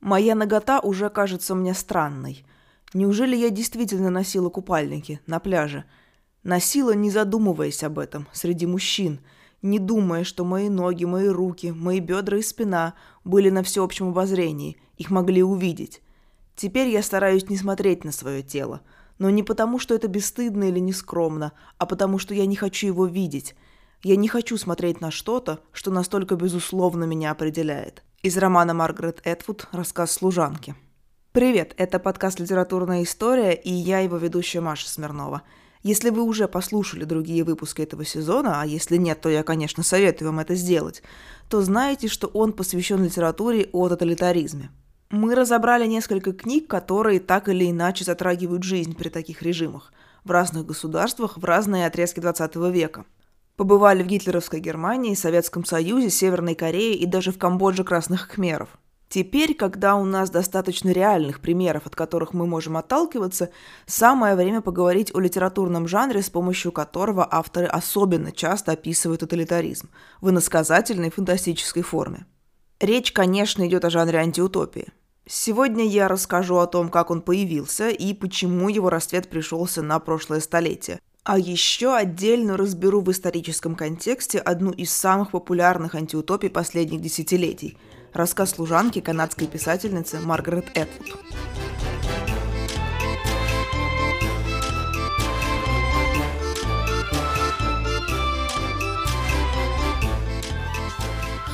Моя 0.00 0.36
нагота 0.36 0.80
уже 0.80 1.10
кажется 1.10 1.54
мне 1.56 1.74
странной. 1.74 2.44
Неужели 2.94 3.34
я 3.34 3.50
действительно 3.50 4.10
носила 4.10 4.48
купальники 4.48 5.20
на 5.26 5.40
пляже? 5.40 5.84
Носила, 6.44 6.92
не 6.92 7.10
задумываясь 7.10 7.82
об 7.82 7.98
этом, 7.98 8.28
среди 8.32 8.64
мужчин, 8.64 9.20
не 9.60 9.80
думая, 9.80 10.22
что 10.22 10.44
мои 10.44 10.68
ноги, 10.68 11.04
мои 11.04 11.26
руки, 11.26 11.72
мои 11.72 11.98
бедра 11.98 12.38
и 12.38 12.42
спина 12.42 12.94
были 13.24 13.50
на 13.50 13.64
всеобщем 13.64 14.10
обозрении, 14.10 14.80
их 14.96 15.10
могли 15.10 15.42
увидеть. 15.42 16.00
Теперь 16.54 16.88
я 16.88 17.02
стараюсь 17.02 17.48
не 17.50 17.56
смотреть 17.56 18.04
на 18.04 18.12
свое 18.12 18.42
тело, 18.42 18.82
но 19.18 19.30
не 19.30 19.42
потому, 19.42 19.80
что 19.80 19.96
это 19.96 20.06
бесстыдно 20.06 20.64
или 20.64 20.78
нескромно, 20.78 21.52
а 21.76 21.86
потому, 21.86 22.18
что 22.18 22.34
я 22.34 22.46
не 22.46 22.54
хочу 22.54 22.86
его 22.86 23.06
видеть. 23.06 23.56
Я 24.04 24.14
не 24.14 24.28
хочу 24.28 24.56
смотреть 24.56 25.00
на 25.00 25.10
что-то, 25.10 25.58
что 25.72 25.90
настолько 25.90 26.36
безусловно 26.36 27.02
меня 27.02 27.32
определяет. 27.32 28.04
Из 28.20 28.36
романа 28.36 28.74
Маргарет 28.74 29.20
Этвуд 29.22 29.68
«Рассказ 29.70 30.10
служанки». 30.10 30.74
Привет, 31.30 31.72
это 31.76 32.00
подкаст 32.00 32.40
«Литературная 32.40 33.04
история» 33.04 33.52
и 33.52 33.70
я 33.70 34.00
его 34.00 34.16
ведущая 34.16 34.60
Маша 34.60 34.88
Смирнова. 34.88 35.42
Если 35.84 36.10
вы 36.10 36.22
уже 36.22 36.48
послушали 36.48 37.04
другие 37.04 37.44
выпуски 37.44 37.82
этого 37.82 38.04
сезона, 38.04 38.60
а 38.60 38.66
если 38.66 38.96
нет, 38.96 39.20
то 39.20 39.28
я, 39.28 39.44
конечно, 39.44 39.84
советую 39.84 40.30
вам 40.30 40.40
это 40.40 40.56
сделать, 40.56 41.00
то 41.48 41.62
знаете, 41.62 42.08
что 42.08 42.26
он 42.26 42.54
посвящен 42.54 43.04
литературе 43.04 43.68
о 43.70 43.88
тоталитаризме. 43.88 44.70
Мы 45.10 45.36
разобрали 45.36 45.86
несколько 45.86 46.32
книг, 46.32 46.66
которые 46.66 47.20
так 47.20 47.48
или 47.48 47.70
иначе 47.70 48.04
затрагивают 48.04 48.64
жизнь 48.64 48.96
при 48.96 49.10
таких 49.10 49.42
режимах 49.42 49.92
в 50.24 50.32
разных 50.32 50.66
государствах 50.66 51.38
в 51.38 51.44
разные 51.44 51.86
отрезки 51.86 52.18
20 52.18 52.56
века– 52.56 53.04
Побывали 53.58 54.04
в 54.04 54.06
гитлеровской 54.06 54.60
Германии, 54.60 55.14
Советском 55.14 55.64
Союзе, 55.64 56.10
Северной 56.10 56.54
Корее 56.54 56.94
и 56.94 57.06
даже 57.06 57.32
в 57.32 57.38
Камбодже 57.38 57.82
красных 57.82 58.28
кхмеров. 58.28 58.68
Теперь, 59.08 59.52
когда 59.52 59.96
у 59.96 60.04
нас 60.04 60.30
достаточно 60.30 60.90
реальных 60.90 61.40
примеров, 61.40 61.84
от 61.86 61.96
которых 61.96 62.34
мы 62.34 62.46
можем 62.46 62.76
отталкиваться, 62.76 63.50
самое 63.84 64.36
время 64.36 64.60
поговорить 64.60 65.12
о 65.12 65.18
литературном 65.18 65.88
жанре, 65.88 66.22
с 66.22 66.30
помощью 66.30 66.70
которого 66.70 67.26
авторы 67.28 67.66
особенно 67.66 68.30
часто 68.30 68.72
описывают 68.72 69.22
тоталитаризм 69.22 69.88
в 70.20 70.30
иносказательной 70.30 71.10
фантастической 71.10 71.82
форме. 71.82 72.26
Речь, 72.78 73.10
конечно, 73.10 73.66
идет 73.66 73.84
о 73.84 73.90
жанре 73.90 74.20
антиутопии. 74.20 74.92
Сегодня 75.26 75.84
я 75.84 76.06
расскажу 76.06 76.58
о 76.58 76.68
том, 76.68 76.90
как 76.90 77.10
он 77.10 77.22
появился 77.22 77.88
и 77.88 78.14
почему 78.14 78.68
его 78.68 78.88
расцвет 78.88 79.28
пришелся 79.28 79.82
на 79.82 79.98
прошлое 79.98 80.38
столетие, 80.38 81.00
а 81.28 81.38
еще 81.38 81.94
отдельно 81.94 82.56
разберу 82.56 83.02
в 83.02 83.10
историческом 83.10 83.74
контексте 83.74 84.38
одну 84.38 84.70
из 84.70 84.90
самых 84.90 85.32
популярных 85.32 85.94
антиутопий 85.94 86.48
последних 86.48 87.02
десятилетий– 87.02 87.76
рассказ 88.14 88.52
служанки 88.52 89.02
канадской 89.02 89.46
писательницы 89.46 90.20
Маргарет 90.20 90.70
Этвуд. 90.74 91.20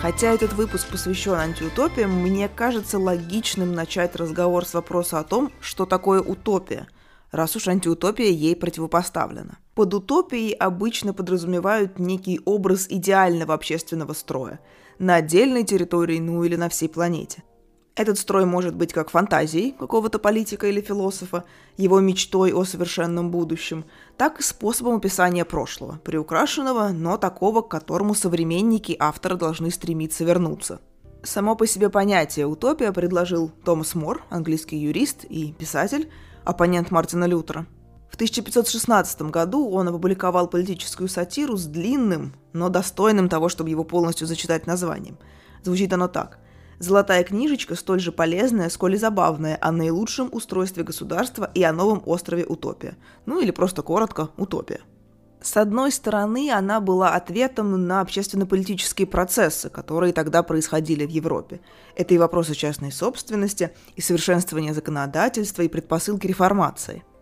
Хотя 0.00 0.34
этот 0.34 0.52
выпуск 0.52 0.86
посвящен 0.88 1.32
антиутопиям, 1.32 2.12
мне 2.12 2.48
кажется 2.48 3.00
логичным 3.00 3.72
начать 3.72 4.14
разговор 4.14 4.66
с 4.66 4.74
вопроса 4.74 5.18
о 5.18 5.24
том, 5.24 5.50
что 5.60 5.84
такое 5.84 6.20
утопия, 6.20 6.86
раз 7.34 7.56
уж 7.56 7.66
антиутопия 7.66 8.30
ей 8.30 8.54
противопоставлена. 8.54 9.58
Под 9.74 9.92
утопией 9.92 10.52
обычно 10.52 11.12
подразумевают 11.12 11.98
некий 11.98 12.40
образ 12.44 12.86
идеального 12.88 13.54
общественного 13.54 14.12
строя 14.12 14.60
на 15.00 15.16
отдельной 15.16 15.64
территории, 15.64 16.20
ну 16.20 16.44
или 16.44 16.54
на 16.54 16.68
всей 16.68 16.88
планете. 16.88 17.42
Этот 17.96 18.18
строй 18.18 18.44
может 18.44 18.76
быть 18.76 18.92
как 18.92 19.10
фантазией 19.10 19.72
какого-то 19.72 20.20
политика 20.20 20.68
или 20.68 20.80
философа, 20.80 21.44
его 21.76 21.98
мечтой 21.98 22.52
о 22.52 22.64
совершенном 22.64 23.32
будущем, 23.32 23.84
так 24.16 24.38
и 24.38 24.42
способом 24.42 24.96
описания 24.96 25.44
прошлого, 25.44 26.00
приукрашенного, 26.04 26.88
но 26.88 27.16
такого, 27.16 27.62
к 27.62 27.68
которому 27.68 28.14
современники 28.14 28.96
автора 28.98 29.34
должны 29.34 29.72
стремиться 29.72 30.24
вернуться. 30.24 30.80
Само 31.24 31.56
по 31.56 31.66
себе 31.66 31.88
понятие 31.88 32.46
«утопия» 32.46 32.92
предложил 32.92 33.50
Томас 33.64 33.94
Мор, 33.94 34.22
английский 34.28 34.76
юрист 34.76 35.24
и 35.24 35.52
писатель, 35.52 36.10
оппонент 36.44 36.90
Мартина 36.90 37.24
Лютера– 37.24 37.66
в 38.14 38.16
1516 38.16 39.22
году 39.22 39.68
он 39.70 39.88
опубликовал 39.88 40.46
политическую 40.46 41.08
сатиру 41.08 41.56
с 41.56 41.66
длинным, 41.66 42.32
но 42.52 42.68
достойным 42.68 43.28
того, 43.28 43.48
чтобы 43.48 43.70
его 43.70 43.82
полностью 43.82 44.28
зачитать 44.28 44.68
названием. 44.68 45.18
Звучит 45.64 45.92
оно 45.92 46.06
так. 46.06 46.38
Золотая 46.78 47.24
книжечка 47.24 47.74
столь 47.74 47.98
же 47.98 48.12
полезная, 48.12 48.68
сколь 48.68 48.94
и 48.94 48.98
забавная, 48.98 49.58
о 49.60 49.72
наилучшем 49.72 50.28
устройстве 50.30 50.84
государства 50.84 51.50
и 51.54 51.64
о 51.64 51.72
новом 51.72 52.04
острове 52.06 52.46
Утопия. 52.46 52.96
Ну 53.26 53.40
или 53.40 53.50
просто 53.50 53.82
коротко 53.82 54.28
Утопия. 54.36 54.78
С 55.44 55.58
одной 55.58 55.92
стороны, 55.92 56.50
она 56.50 56.80
была 56.80 57.10
ответом 57.10 57.86
на 57.86 58.00
общественно-политические 58.00 59.06
процессы, 59.06 59.68
которые 59.68 60.14
тогда 60.14 60.42
происходили 60.42 61.04
в 61.04 61.10
Европе. 61.10 61.60
Это 61.94 62.14
и 62.14 62.18
вопросы 62.18 62.54
частной 62.54 62.90
собственности, 62.90 63.70
и 63.94 64.00
совершенствование 64.00 64.72
законодательства, 64.72 65.60
и 65.60 65.68
предпосылки 65.68 66.26
реформации– 66.26 67.04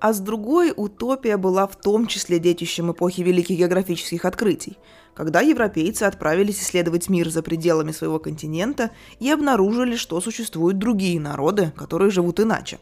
а 0.00 0.12
с 0.12 0.20
другой 0.20 0.72
утопия 0.76 1.36
была 1.36 1.66
в 1.66 1.74
том 1.74 2.06
числе 2.06 2.38
детищем 2.38 2.92
эпохи 2.92 3.22
великих 3.22 3.58
географических 3.58 4.24
открытий, 4.24 4.78
когда 5.14 5.40
европейцы 5.40 6.04
отправились 6.04 6.62
исследовать 6.62 7.08
мир 7.08 7.28
за 7.30 7.42
пределами 7.42 7.90
своего 7.90 8.20
континента 8.20 8.92
и 9.18 9.28
обнаружили, 9.28 9.96
что 9.96 10.20
существуют 10.20 10.78
другие 10.78 11.18
народы, 11.18 11.72
которые 11.76 12.12
живут 12.12 12.38
иначе. 12.38 12.78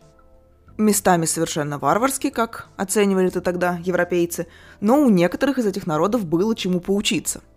Местами 0.78 1.24
совершенно 1.24 1.78
варварски, 1.78 2.30
как 2.30 2.68
оценивали 2.76 3.28
это 3.28 3.40
тогда 3.40 3.78
европейцы, 3.82 4.46
но 4.80 5.00
у 5.00 5.08
некоторых 5.08 5.58
из 5.58 5.66
этих 5.66 5.86
народов 5.86 6.26
было 6.26 6.54
чему 6.54 6.80
поучиться– 6.80 7.40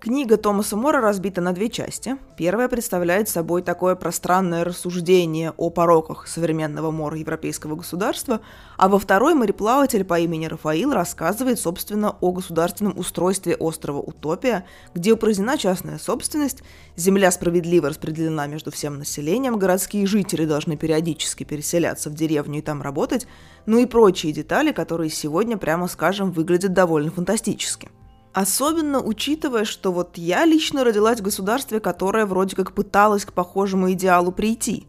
Книга 0.00 0.38
Томаса 0.38 0.78
Мора 0.78 1.02
разбита 1.02 1.42
на 1.42 1.52
две 1.52 1.68
части. 1.68 2.16
Первая 2.38 2.70
представляет 2.70 3.28
собой 3.28 3.60
такое 3.60 3.94
пространное 3.96 4.64
рассуждение 4.64 5.52
о 5.58 5.68
пороках 5.68 6.26
современного 6.26 6.90
мора 6.90 7.18
европейского 7.18 7.76
государства, 7.76 8.40
а 8.78 8.88
во 8.88 8.98
второй 8.98 9.34
мореплаватель 9.34 10.06
по 10.06 10.18
имени 10.18 10.46
Рафаил 10.46 10.94
рассказывает, 10.94 11.60
собственно, 11.60 12.16
о 12.22 12.32
государственном 12.32 12.98
устройстве 12.98 13.56
острова 13.56 13.98
Утопия, 13.98 14.64
где 14.94 15.12
упразднена 15.12 15.58
частная 15.58 15.98
собственность, 15.98 16.62
земля 16.96 17.30
справедливо 17.30 17.90
распределена 17.90 18.46
между 18.46 18.70
всем 18.70 18.96
населением, 18.98 19.58
городские 19.58 20.06
жители 20.06 20.46
должны 20.46 20.78
периодически 20.78 21.44
переселяться 21.44 22.08
в 22.08 22.14
деревню 22.14 22.60
и 22.60 22.62
там 22.62 22.80
работать, 22.80 23.26
ну 23.66 23.76
и 23.76 23.84
прочие 23.84 24.32
детали, 24.32 24.72
которые 24.72 25.10
сегодня, 25.10 25.58
прямо 25.58 25.88
скажем, 25.88 26.32
выглядят 26.32 26.72
довольно 26.72 27.10
фантастически– 27.10 27.90
Особенно 28.32 29.00
учитывая, 29.00 29.64
что 29.64 29.92
вот 29.92 30.16
я 30.16 30.44
лично 30.44 30.84
родилась 30.84 31.18
в 31.18 31.24
государстве, 31.24 31.80
которое 31.80 32.26
вроде 32.26 32.54
как 32.54 32.72
пыталось 32.72 33.24
к 33.24 33.32
похожему 33.32 33.90
идеалу 33.92 34.30
прийти. 34.30 34.86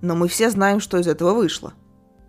Но 0.00 0.16
мы 0.16 0.28
все 0.28 0.50
знаем, 0.50 0.80
что 0.80 0.98
из 0.98 1.06
этого 1.06 1.34
вышло. 1.34 1.74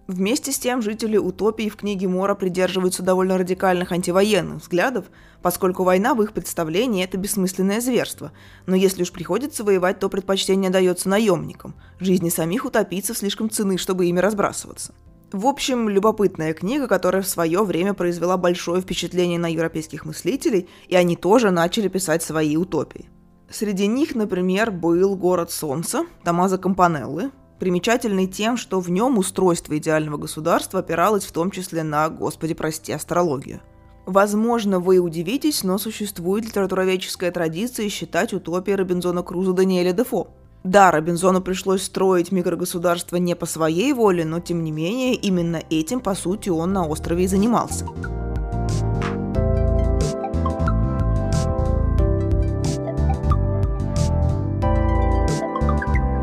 Вместе 0.07 0.51
с 0.51 0.57
тем 0.57 0.81
жители 0.81 1.18
утопии 1.18 1.69
в 1.69 1.75
книге 1.75 2.07
Мора 2.07 2.34
придерживаются 2.34 3.03
довольно 3.03 3.38
радикальных 3.38 3.91
антивоенных 3.91 4.62
взглядов, 4.62 5.06
поскольку 5.44 5.84
война 5.84 6.16
в 6.16 6.23
их 6.23 6.34
представлении– 6.34 7.03
это 7.06 7.18
бессмысленное 7.18 7.79
зверство. 7.79 8.31
Но 8.66 8.75
если 8.75 9.03
уж 9.03 9.12
приходится 9.12 9.63
воевать, 9.63 10.00
то 10.00 10.09
предпочтение 10.09 10.72
дается 10.72 11.09
наемникам. 11.09 11.75
Жизни 12.00 12.29
самих 12.29 12.66
утопийцев 12.66 13.19
слишком 13.19 13.51
цены, 13.51 13.78
чтобы 13.78 14.07
ими 14.07 14.19
разбрасываться. 14.19 14.95
В 15.31 15.45
общем, 15.45 15.90
любопытная 15.90 16.53
книга, 16.56 16.88
которая 16.88 17.22
в 17.22 17.28
свое 17.28 17.63
время 17.63 17.94
произвела 17.94 18.35
большое 18.35 18.81
впечатление 18.81 19.38
на 19.38 19.45
европейских 19.45 20.03
мыслителей, 20.03 20.67
и 20.88 20.95
они 20.95 21.16
тоже 21.16 21.51
начали 21.51 21.88
писать 21.88 22.23
свои 22.23 22.57
утопии. 22.57 23.09
Среди 23.47 23.85
них, 23.85 24.16
например, 24.16 24.72
был 24.72 25.16
«Город 25.16 25.51
солнца» 25.51 26.06
Томазо 26.23 26.57
Кампанеллы, 26.57 27.30
примечательный 27.59 28.25
тем, 28.25 28.57
что 28.57 28.80
в 28.80 28.89
нем 28.89 29.19
устройство 29.19 29.77
идеального 29.77 30.18
государства 30.18 30.80
опиралось 30.80 31.25
в 31.25 31.31
том 31.31 31.51
числе 31.51 31.83
на, 31.83 32.09
господи 32.09 32.56
прости, 32.56 32.92
астрологию. 32.92 33.62
Возможно, 34.07 34.80
вы 34.80 34.98
удивитесь, 34.98 35.63
но 35.63 35.77
существует 35.77 36.45
литературоведческая 36.45 37.30
традиция 37.30 37.88
считать 37.89 38.33
утопией 38.33 38.77
Робинзона 38.77 39.21
Круза 39.21 39.54
Даниэля 39.54 39.94
Дефо– 39.94 40.30
да, 40.63 40.91
Робинзону 40.91 41.41
пришлось 41.41 41.83
строить 41.83 42.33
микрогосударство 42.33 43.15
не 43.15 43.35
по 43.35 43.45
своей 43.45 43.94
воле, 43.94 44.25
но 44.25 44.41
тем 44.41 44.63
не 44.63 44.71
менее 44.71 45.15
именно 45.15 45.61
этим, 45.69 46.01
по 46.01 46.15
сути, 46.15 46.50
он 46.50 46.73
на 46.73 46.85
острове 46.85 47.23
и 47.23 47.27
занимался. 47.27 47.85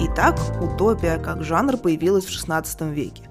Итак, 0.01 0.39
утопия 0.61 1.19
как 1.19 1.43
жанр 1.43 1.79
появилась 1.79 2.27
в 2.27 2.31
XVI 2.31 2.93
веке. 2.93 3.23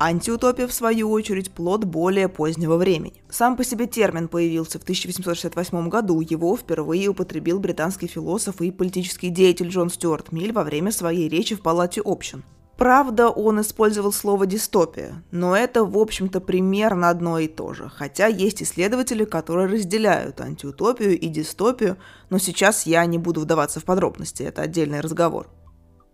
Антиутопия, 0.00 0.66
в 0.66 0.72
свою 0.72 1.10
очередь, 1.10 1.52
плод 1.52 1.84
более 1.84 2.28
позднего 2.28 2.76
времени. 2.76 3.22
Сам 3.30 3.56
по 3.56 3.62
себе 3.62 3.86
термин 3.86 4.26
появился 4.26 4.80
в 4.80 4.82
1868 4.82 5.88
году. 5.88 6.20
Его 6.20 6.56
впервые 6.56 7.08
употребил 7.08 7.60
британский 7.60 8.08
философ 8.08 8.60
и 8.60 8.72
политический 8.72 9.28
деятель 9.28 9.68
Джон 9.68 9.90
Стюарт 9.90 10.32
Миль 10.32 10.52
во 10.52 10.64
время 10.64 10.90
своей 10.90 11.28
речи 11.28 11.54
в 11.54 11.62
Палате 11.62 12.02
общин. 12.04 12.42
Правда, 12.76 13.28
он 13.28 13.60
использовал 13.60 14.12
слово 14.12 14.46
«дистопия», 14.46 15.22
но 15.30 15.56
это, 15.56 15.84
в 15.84 15.96
общем-то, 15.96 16.40
примерно 16.40 17.08
одно 17.08 17.38
и 17.38 17.46
то 17.46 17.72
же, 17.72 17.88
хотя 17.88 18.26
есть 18.26 18.64
исследователи, 18.64 19.24
которые 19.24 19.68
разделяют 19.68 20.40
антиутопию 20.40 21.16
и 21.16 21.28
дистопию, 21.28 21.98
но 22.30 22.38
сейчас 22.38 22.84
я 22.84 23.06
не 23.06 23.18
буду 23.18 23.42
вдаваться 23.42 23.78
в 23.78 23.84
подробности, 23.84 24.42
это 24.42 24.62
отдельный 24.62 25.00
разговор. 25.00 25.46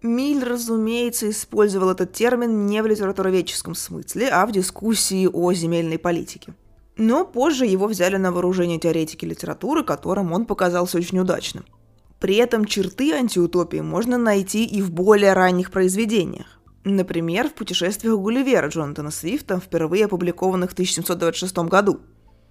Миль, 0.03 0.43
разумеется, 0.43 1.29
использовал 1.31 1.91
этот 1.91 2.13
термин 2.13 2.67
не 2.67 2.83
в 2.83 2.87
литературоведческом 2.87 3.75
смысле, 3.75 4.29
а 4.29 4.47
в 4.47 4.53
дискуссии 4.53 5.29
о 5.31 5.53
земельной 5.53 5.99
политике. 5.99 6.55
Но 6.97 7.25
позже 7.25 7.67
его 7.67 7.87
взяли 7.87 8.17
на 8.17 8.33
вооружение 8.33 8.79
теоретики 8.79 9.25
литературы, 9.25 9.85
которым 9.85 10.33
он 10.33 10.47
показался 10.47 10.99
очень 10.99 11.19
удачным– 11.19 11.65
при 12.21 12.37
этом 12.37 12.67
черты 12.67 13.15
антиутопии 13.15 13.79
можно 13.79 14.19
найти 14.19 14.67
и 14.67 14.83
в 14.83 14.93
более 14.93 15.33
ранних 15.33 15.71
произведениях. 15.71 16.61
Например, 16.85 17.49
в 17.49 17.55
«Путешествиях 17.55 18.17
Гулливера» 18.17 18.69
Джонатана 18.69 19.11
Свифта, 19.11 19.59
впервые 19.59 20.05
опубликованных 20.05 20.71
в 20.71 20.73
1726 20.75 21.59
году. 21.61 22.01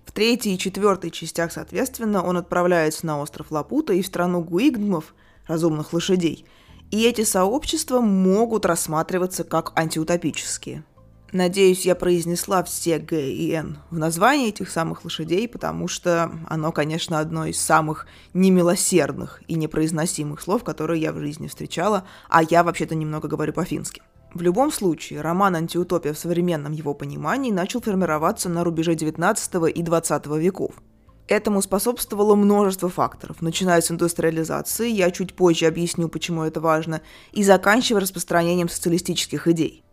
В 0.05 0.11
третьей 0.11 0.55
и 0.55 0.57
четвертой 0.57 1.11
частях, 1.11 1.51
соответственно, 1.51 2.23
он 2.23 2.37
отправляется 2.37 3.05
на 3.05 3.21
остров 3.21 3.51
Лапута 3.51 3.93
и 3.93 4.01
в 4.01 4.07
страну 4.07 4.41
гуигдмов, 4.41 5.13
разумных 5.45 5.93
лошадей, 5.93 6.45
и 6.91 7.03
эти 7.03 7.24
сообщества 7.24 8.01
могут 8.01 8.65
рассматриваться 8.65 9.44
как 9.44 9.71
антиутопические. 9.75 10.83
Надеюсь, 11.31 11.86
я 11.86 11.94
произнесла 11.94 12.63
все 12.63 12.97
Г 12.97 13.31
и 13.31 13.51
Н 13.51 13.77
в 13.91 14.00
названии 14.00 14.50
этих 14.50 14.69
самых 14.69 15.03
лошадей, 15.03 15.47
потому 15.47 15.88
что 15.88 16.31
оно, 16.47 16.71
конечно, 16.71 17.19
одно 17.19 17.45
из 17.45 17.62
самых 17.62 18.07
немилосердных 18.33 19.44
и 19.47 19.53
непроизносимых 19.53 20.41
слов, 20.41 20.63
которые 20.63 21.01
я 21.01 21.13
в 21.13 21.19
жизни 21.19 21.47
встречала, 21.47 22.06
а 22.30 22.41
я 22.41 22.63
вообще-то 22.63 22.95
немного 22.95 23.27
говорю 23.27 23.53
по-фински. 23.53 24.01
В 24.33 24.42
любом 24.42 24.71
случае, 24.71 25.21
роман 25.21 25.56
«Антиутопия» 25.56 26.13
в 26.13 26.19
современном 26.19 26.71
его 26.71 26.94
понимании 26.94 27.51
начал 27.51 27.81
формироваться 27.81 28.50
на 28.50 28.63
рубеже 28.63 28.95
19 28.95 29.75
и 29.75 29.83
20 29.83 30.25
веков. 30.38 30.74
Этому 31.29 31.61
способствовало 31.61 32.33
множество 32.33 32.89
факторов, 32.89 33.43
начиная 33.43 33.81
с 33.81 33.91
индустриализации, 33.91 34.89
я 34.89 35.11
чуть 35.11 35.35
позже 35.35 35.67
объясню, 35.67 36.09
почему 36.09 36.41
это 36.41 36.59
важно, 36.59 37.01
и 37.33 37.43
заканчивая 37.43 38.01
распространением 38.01 38.67
социалистических 38.67 39.47
идей. 39.47 39.83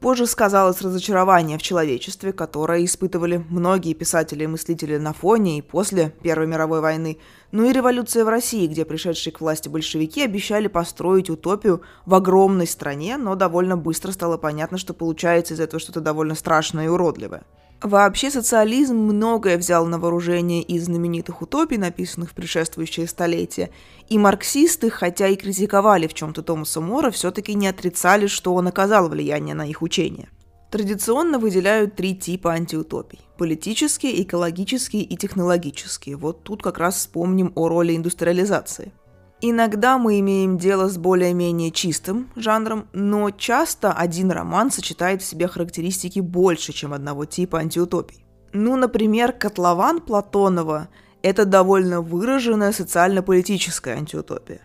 Позже 0.00 0.26
сказалось 0.26 0.80
разочарование 0.80 1.58
в 1.58 1.62
человечестве, 1.62 2.32
которое 2.32 2.86
испытывали 2.86 3.44
многие 3.50 3.92
писатели 3.92 4.44
и 4.44 4.46
мыслители 4.46 4.96
на 4.96 5.12
фоне 5.12 5.58
и 5.58 5.62
после 5.62 6.14
Первой 6.22 6.46
мировой 6.46 6.80
войны, 6.80 7.18
ну 7.52 7.68
и 7.68 7.72
революция 7.74 8.24
в 8.24 8.28
России, 8.30 8.66
где 8.66 8.86
пришедшие 8.86 9.34
к 9.34 9.42
власти 9.42 9.68
большевики 9.68 10.24
обещали 10.24 10.68
построить 10.68 11.28
утопию 11.28 11.82
в 12.06 12.14
огромной 12.14 12.66
стране, 12.66 13.18
но 13.18 13.34
довольно 13.34 13.76
быстро 13.76 14.10
стало 14.12 14.38
понятно, 14.38 14.78
что 14.78 14.94
получается 14.94 15.52
из 15.52 15.60
этого 15.60 15.80
что-то 15.80 16.00
довольно 16.00 16.34
страшное 16.34 16.86
и 16.86 16.88
уродливое– 16.88 17.42
Вообще 17.80 18.28
социализм 18.30 18.96
многое 18.96 19.56
взял 19.56 19.86
на 19.86 20.00
вооружение 20.00 20.62
из 20.62 20.86
знаменитых 20.86 21.42
утопий, 21.42 21.78
написанных 21.78 22.30
в 22.30 22.34
предшествующие 22.34 23.06
столетия, 23.06 23.70
и 24.08 24.18
марксисты, 24.18 24.90
хотя 24.90 25.28
и 25.28 25.36
критиковали 25.36 26.08
в 26.08 26.14
чем-то 26.14 26.42
Томаса 26.42 26.80
Мора, 26.80 27.12
все-таки 27.12 27.54
не 27.54 27.68
отрицали, 27.68 28.26
что 28.26 28.54
он 28.54 28.66
оказал 28.66 29.08
влияние 29.08 29.54
на 29.54 29.64
их 29.64 29.80
учение. 29.80 30.28
Традиционно 30.72 31.38
выделяют 31.38 31.94
три 31.94 32.16
типа 32.16 32.50
антиутопий– 32.52 33.20
политические, 33.38 34.22
экологические 34.22 35.02
и 35.02 35.16
технологические. 35.16 36.16
Вот 36.16 36.42
тут 36.42 36.62
как 36.62 36.78
раз 36.78 36.96
вспомним 36.96 37.52
о 37.54 37.68
роли 37.68 37.96
индустриализации– 37.96 38.92
Иногда 39.40 39.98
мы 39.98 40.18
имеем 40.18 40.58
дело 40.58 40.88
с 40.88 40.98
более-менее 40.98 41.70
чистым 41.70 42.28
жанром, 42.34 42.88
но 42.92 43.30
часто 43.30 43.92
один 43.92 44.32
роман 44.32 44.72
сочетает 44.72 45.22
в 45.22 45.24
себе 45.24 45.46
характеристики 45.46 46.18
больше, 46.18 46.72
чем 46.72 46.92
одного 46.92 47.24
типа 47.24 47.60
антиутопий. 47.60 48.24
Ну, 48.52 48.74
например, 48.74 49.32
«Котлован» 49.32 50.00
Платонова– 50.00 50.88
это 51.22 51.44
довольно 51.44 52.00
выраженная 52.00 52.72
социально-политическая 52.72 53.94
антиутопия. 53.94 54.62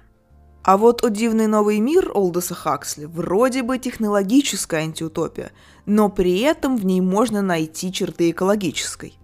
А 0.64 0.78
вот 0.78 1.04
«О 1.04 1.10
дивный 1.10 1.46
новый 1.46 1.80
мир» 1.80 2.10
Олдоса 2.12 2.56
Хаксли 2.56 3.06
вроде 3.06 3.62
бы 3.62 3.78
технологическая 3.78 4.78
антиутопия, 4.78 5.52
но 5.86 6.10
при 6.10 6.40
этом 6.40 6.78
в 6.78 6.86
ней 6.86 7.02
можно 7.02 7.44
найти 7.44 7.92
черты 7.92 8.32
экологической. 8.32 9.20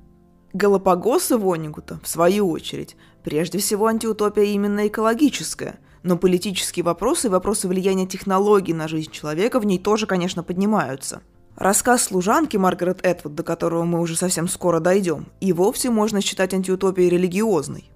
Галапагосы 0.54 1.38
Вонигута, 1.38 2.00
в 2.02 2.08
свою 2.08 2.50
очередь, 2.50 2.96
прежде 3.24 3.60
всего 3.60 3.86
антиутопия 3.86 4.46
именно 4.46 4.88
экологическая, 4.88 5.80
но 6.02 6.18
политические 6.18 6.84
вопросы 6.84 7.28
и 7.28 7.30
вопросы 7.30 7.68
влияния 7.68 8.08
технологий 8.08 8.74
на 8.74 8.88
жизнь 8.88 9.12
человека 9.12 9.60
в 9.60 9.66
ней 9.66 9.78
тоже, 9.78 10.08
конечно, 10.08 10.42
поднимаются. 10.42 11.22
Рассказ 11.56 12.04
служанки 12.04 12.58
Маргарет 12.58 13.06
Этвуд, 13.06 13.36
до 13.36 13.44
которого 13.44 13.84
мы 13.84 14.00
уже 14.00 14.16
совсем 14.16 14.48
скоро 14.48 14.80
дойдем, 14.80 15.28
и 15.40 15.54
вовсе 15.54 15.92
можно 15.92 16.20
считать 16.20 16.54
антиутопией 16.54 17.10
религиозной. 17.10 17.92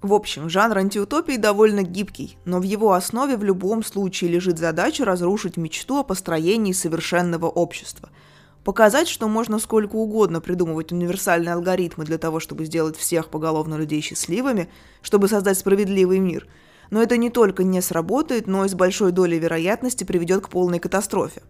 В 0.00 0.14
общем, 0.14 0.48
жанр 0.48 0.78
антиутопии 0.78 1.36
довольно 1.36 1.82
гибкий, 1.82 2.38
но 2.46 2.58
в 2.60 2.62
его 2.62 2.92
основе 2.92 3.36
в 3.36 3.44
любом 3.44 3.84
случае 3.84 4.30
лежит 4.30 4.58
задача 4.58 5.04
разрушить 5.04 5.58
мечту 5.58 5.98
о 5.98 6.04
построении 6.04 6.72
совершенного 6.72 7.48
общества– 7.48 8.08
Показать, 8.68 9.08
что 9.08 9.28
можно 9.28 9.58
сколько 9.58 9.96
угодно 9.96 10.42
придумывать 10.42 10.92
универсальные 10.92 11.54
алгоритмы 11.54 12.04
для 12.04 12.18
того, 12.18 12.38
чтобы 12.38 12.66
сделать 12.66 12.98
всех 12.98 13.30
поголовно 13.30 13.76
людей 13.76 14.02
счастливыми, 14.02 14.68
чтобы 15.00 15.26
создать 15.26 15.56
справедливый 15.56 16.18
мир. 16.18 16.46
Но 16.90 17.02
это 17.02 17.16
не 17.16 17.30
только 17.30 17.64
не 17.64 17.80
сработает, 17.80 18.46
но 18.46 18.66
и 18.66 18.68
с 18.68 18.74
большой 18.74 19.10
долей 19.10 19.38
вероятности 19.38 20.04
приведет 20.04 20.44
к 20.44 20.50
полной 20.50 20.80
катастрофе. 20.80 21.40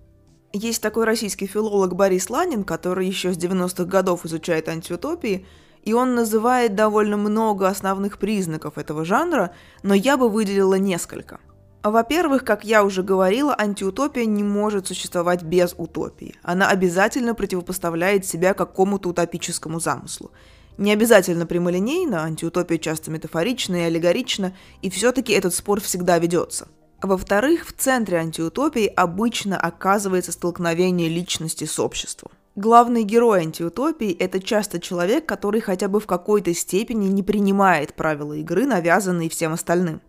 Есть 0.53 0.81
такой 0.81 1.07
российский 1.07 1.49
филолог 1.49 1.97
Борис 1.97 2.31
Ланин, 2.31 2.63
который 2.63 3.09
еще 3.09 3.33
с 3.33 3.37
90-х 3.37 3.83
годов 3.87 4.25
изучает 4.25 4.69
антиутопии, 4.69 5.45
и 5.83 5.95
он 5.95 6.15
называет 6.15 6.77
довольно 6.77 7.17
много 7.17 7.67
основных 7.67 8.19
признаков 8.19 8.79
этого 8.79 9.05
жанра, 9.05 9.53
но 9.83 9.93
я 9.93 10.17
бы 10.19 10.29
выделила 10.29 10.77
несколько– 10.77 11.41
во-первых, 11.85 12.45
как 12.45 12.65
я 12.65 12.83
уже 12.83 13.03
говорила, 13.03 13.55
антиутопия 13.57 14.25
не 14.25 14.43
может 14.43 14.89
существовать 14.89 15.43
без 15.43 15.75
утопии. 15.79 16.35
Она 16.43 16.69
обязательно 16.69 17.35
противопоставляет 17.35 18.27
себя 18.27 18.53
какому-то 18.53 19.11
утопическому 19.11 19.79
замыслу. 19.79 20.33
Не 20.77 20.93
обязательно 20.93 21.47
прямолинейно, 21.47 22.23
антиутопия 22.23 22.79
часто 22.79 23.11
метафорична 23.11 23.77
и 23.77 23.85
аллегорична, 23.85 24.57
и 24.83 24.91
все-таки 24.91 25.33
этот 25.33 25.55
спор 25.55 25.81
всегда 25.81 26.19
ведется. 26.19 26.69
Во-вторых, 27.01 27.67
в 27.67 27.73
центре 27.73 28.19
антиутопии 28.19 28.87
обычно 28.87 29.57
оказывается 29.57 30.33
столкновение 30.33 31.09
личности 31.09 31.65
с 31.65 31.79
обществом. 31.79 32.33
Главный 32.57 33.05
герой 33.05 33.43
антиутопии– 33.43 34.11
это 34.19 34.41
часто 34.41 34.81
человек, 34.81 35.27
который 35.27 35.61
хотя 35.61 35.87
бы 35.87 36.01
в 36.01 36.07
какой-то 36.07 36.53
степени 36.55 37.07
не 37.07 37.23
принимает 37.23 37.95
правила 37.95 38.33
игры, 38.33 38.67
навязанные 38.67 39.29
всем 39.29 39.53
остальным. 39.53 40.01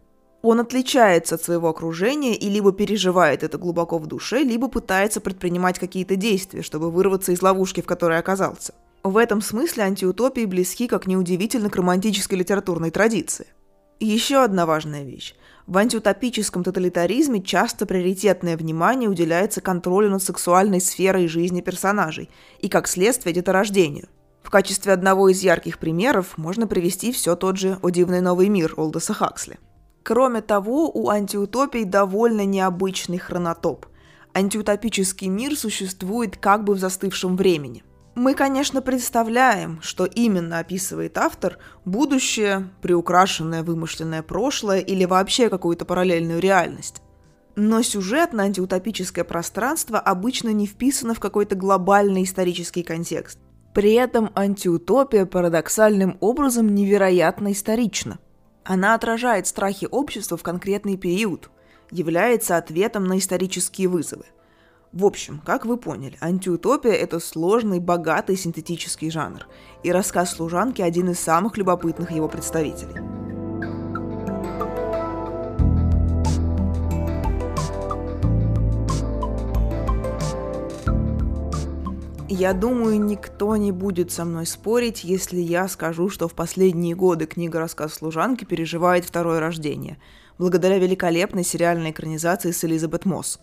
Он 0.42 0.62
отличается 0.62 1.36
от 1.36 1.44
своего 1.44 1.68
окружения 1.68 2.34
и 2.34 2.50
либо 2.50 2.72
переживает 2.72 3.44
это 3.44 3.58
глубоко 3.58 3.98
в 3.98 4.08
душе, 4.08 4.40
либо 4.40 4.70
пытается 4.70 5.20
предпринимать 5.20 5.80
какие-то 5.80 6.16
действия, 6.16 6.62
чтобы 6.62 6.92
вырваться 6.92 7.34
из 7.34 7.42
ловушки, 7.42 7.82
в 7.82 7.86
которой 7.86 8.18
оказался. 8.18 8.74
В 9.04 9.18
этом 9.18 9.42
смысле 9.42 9.84
антиутопии 9.84 10.46
близки, 10.46 10.88
как 10.88 11.08
неудивительно, 11.08 11.70
к 11.70 11.76
романтической 11.76 12.38
литературной 12.38 12.90
традиции. 12.90 13.48
Еще 14.00 14.42
одна 14.42 14.66
важная 14.66 15.04
вещь. 15.04 15.36
В 15.68 15.78
антиутопическом 15.78 16.64
тоталитаризме 16.64 17.44
часто 17.44 17.86
приоритетное 17.86 18.56
внимание 18.56 19.10
уделяется 19.10 19.60
контролю 19.60 20.10
над 20.10 20.24
сексуальной 20.24 20.80
сферой 20.80 21.28
жизни 21.28 21.60
персонажей 21.60 22.30
и, 22.60 22.70
как 22.70 22.88
следствие, 22.88 23.34
деторождению. 23.34 24.08
В 24.42 24.50
качестве 24.50 24.94
одного 24.94 25.28
из 25.28 25.44
ярких 25.44 25.80
примеров 25.80 26.38
можно 26.38 26.66
привести 26.66 27.12
все 27.12 27.36
тот 27.36 27.58
же 27.58 27.78
«О 27.82 27.90
дивный 27.90 28.22
новый 28.22 28.48
мир» 28.48 28.74
Олдоса 28.78 29.14
Хаксли– 29.14 29.60
Кроме 30.04 30.42
того, 30.42 30.90
у 30.90 31.10
антиутопий 31.10 31.84
довольно 31.84 32.46
необычный 32.46 33.18
хронотоп. 33.18 33.86
Антиутопический 34.34 35.28
мир 35.28 35.56
существует 35.56 36.38
как 36.38 36.64
бы 36.64 36.74
в 36.74 36.80
застывшем 36.80 37.36
времени. 37.36 37.84
Мы, 38.16 38.34
конечно, 38.34 38.82
представляем, 38.82 39.80
что 39.82 40.06
именно 40.06 40.60
описывает 40.60 41.18
автор 41.18 41.58
будущее, 41.86 42.70
приукрашенное 42.82 43.64
вымышленное 43.64 44.24
прошлое 44.24 44.80
или 44.80 45.06
вообще 45.06 45.50
какую-то 45.50 45.86
параллельную 45.86 46.40
реальность. 46.40 47.02
Но 47.56 47.82
сюжет 47.82 48.34
на 48.34 48.44
антиутопическое 48.44 49.24
пространство 49.24 50.00
обычно 50.00 50.50
не 50.50 50.66
вписано 50.66 51.14
в 51.14 51.20
какой-то 51.20 51.56
глобальный 51.56 52.24
исторический 52.24 52.84
контекст. 52.84 53.40
При 53.74 53.94
этом 53.94 54.32
антиутопия 54.36 55.26
парадоксальным 55.26 56.18
образом 56.20 56.74
невероятно 56.74 57.52
исторична– 57.52 58.20
она 58.70 58.94
отражает 58.94 59.48
страхи 59.48 59.88
общества 59.90 60.38
в 60.38 60.44
конкретный 60.44 60.96
период, 60.96 61.50
является 61.90 62.56
ответом 62.56 63.04
на 63.06 63.18
исторические 63.18 63.88
вызовы. 63.88 64.26
В 64.94 65.06
общем, 65.06 65.42
как 65.44 65.66
вы 65.66 65.76
поняли, 65.76 66.20
антиутопия– 66.22 66.92
это 66.94 67.20
сложный, 67.20 67.80
богатый 67.80 68.36
синтетический 68.36 69.10
жанр, 69.10 69.48
и 69.82 69.92
рассказ 69.92 70.36
служанки– 70.36 70.82
один 70.84 71.10
из 71.10 71.20
самых 71.20 71.58
любопытных 71.58 72.12
его 72.12 72.28
представителей. 72.28 73.02
Я 82.40 82.54
думаю, 82.54 83.04
никто 83.04 83.58
не 83.58 83.74
будет 83.74 84.14
со 84.14 84.24
мной 84.24 84.46
спорить, 84.46 85.04
если 85.04 85.42
я 85.42 85.68
скажу, 85.68 86.08
что 86.08 86.30
в 86.30 86.34
последние 86.34 86.96
годы 86.96 87.26
книга 87.26 87.60
«Рассказ 87.60 87.96
служанки» 87.96 88.46
переживает 88.46 89.04
второе 89.04 89.42
рождение, 89.42 89.98
благодаря 90.38 90.78
великолепной 90.78 91.44
сериальной 91.44 91.92
экранизации 91.92 92.52
с 92.52 92.64
Элизабет 92.64 93.04
Мосс. 93.04 93.42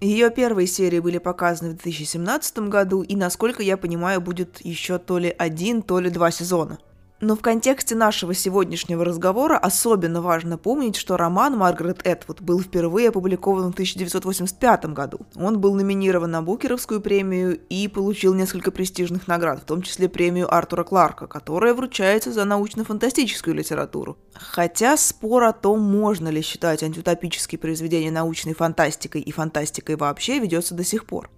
Ее 0.00 0.30
первые 0.30 0.66
серии 0.66 0.98
были 0.98 1.18
показаны 1.18 1.70
в 1.70 1.74
2017 1.74 2.58
году, 2.68 3.02
и, 3.02 3.14
насколько 3.14 3.62
я 3.62 3.76
понимаю, 3.76 4.20
будет 4.20 4.58
еще 4.64 4.98
то 4.98 5.18
ли 5.18 5.32
один, 5.38 5.80
то 5.80 6.00
ли 6.00 6.10
два 6.10 6.32
сезона– 6.32 6.80
но 7.20 7.36
в 7.36 7.40
контексте 7.40 7.94
нашего 7.94 8.34
сегодняшнего 8.34 9.04
разговора 9.04 9.56
особенно 9.56 10.20
важно 10.20 10.58
помнить, 10.58 10.96
что 10.96 11.16
роман 11.16 11.56
Маргарет 11.56 12.00
Этвуд 12.04 12.40
был 12.40 12.60
впервые 12.60 13.08
опубликован 13.08 13.70
в 13.70 13.74
1985 13.74 14.86
году. 14.86 15.20
Он 15.36 15.58
был 15.58 15.74
номинирован 15.74 16.30
на 16.30 16.42
Букеровскую 16.42 17.00
премию 17.00 17.58
и 17.68 17.88
получил 17.88 18.34
несколько 18.34 18.70
престижных 18.70 19.28
наград, 19.28 19.60
в 19.60 19.64
том 19.64 19.82
числе 19.82 20.08
премию 20.08 20.52
Артура 20.52 20.84
Кларка, 20.84 21.26
которая 21.26 21.74
вручается 21.74 22.32
за 22.32 22.44
научно-фантастическую 22.44 23.54
литературу. 23.54 24.18
Хотя 24.34 24.96
спор 24.96 25.44
о 25.44 25.52
том, 25.52 25.80
можно 25.80 26.28
ли 26.28 26.42
считать 26.42 26.82
антиутопические 26.82 27.58
произведения 27.58 28.10
научной 28.10 28.54
фантастикой 28.54 29.22
и 29.22 29.32
фантастикой 29.32 29.96
вообще, 29.96 30.38
ведется 30.38 30.74
до 30.74 30.84
сих 30.84 31.06
пор. 31.06 31.30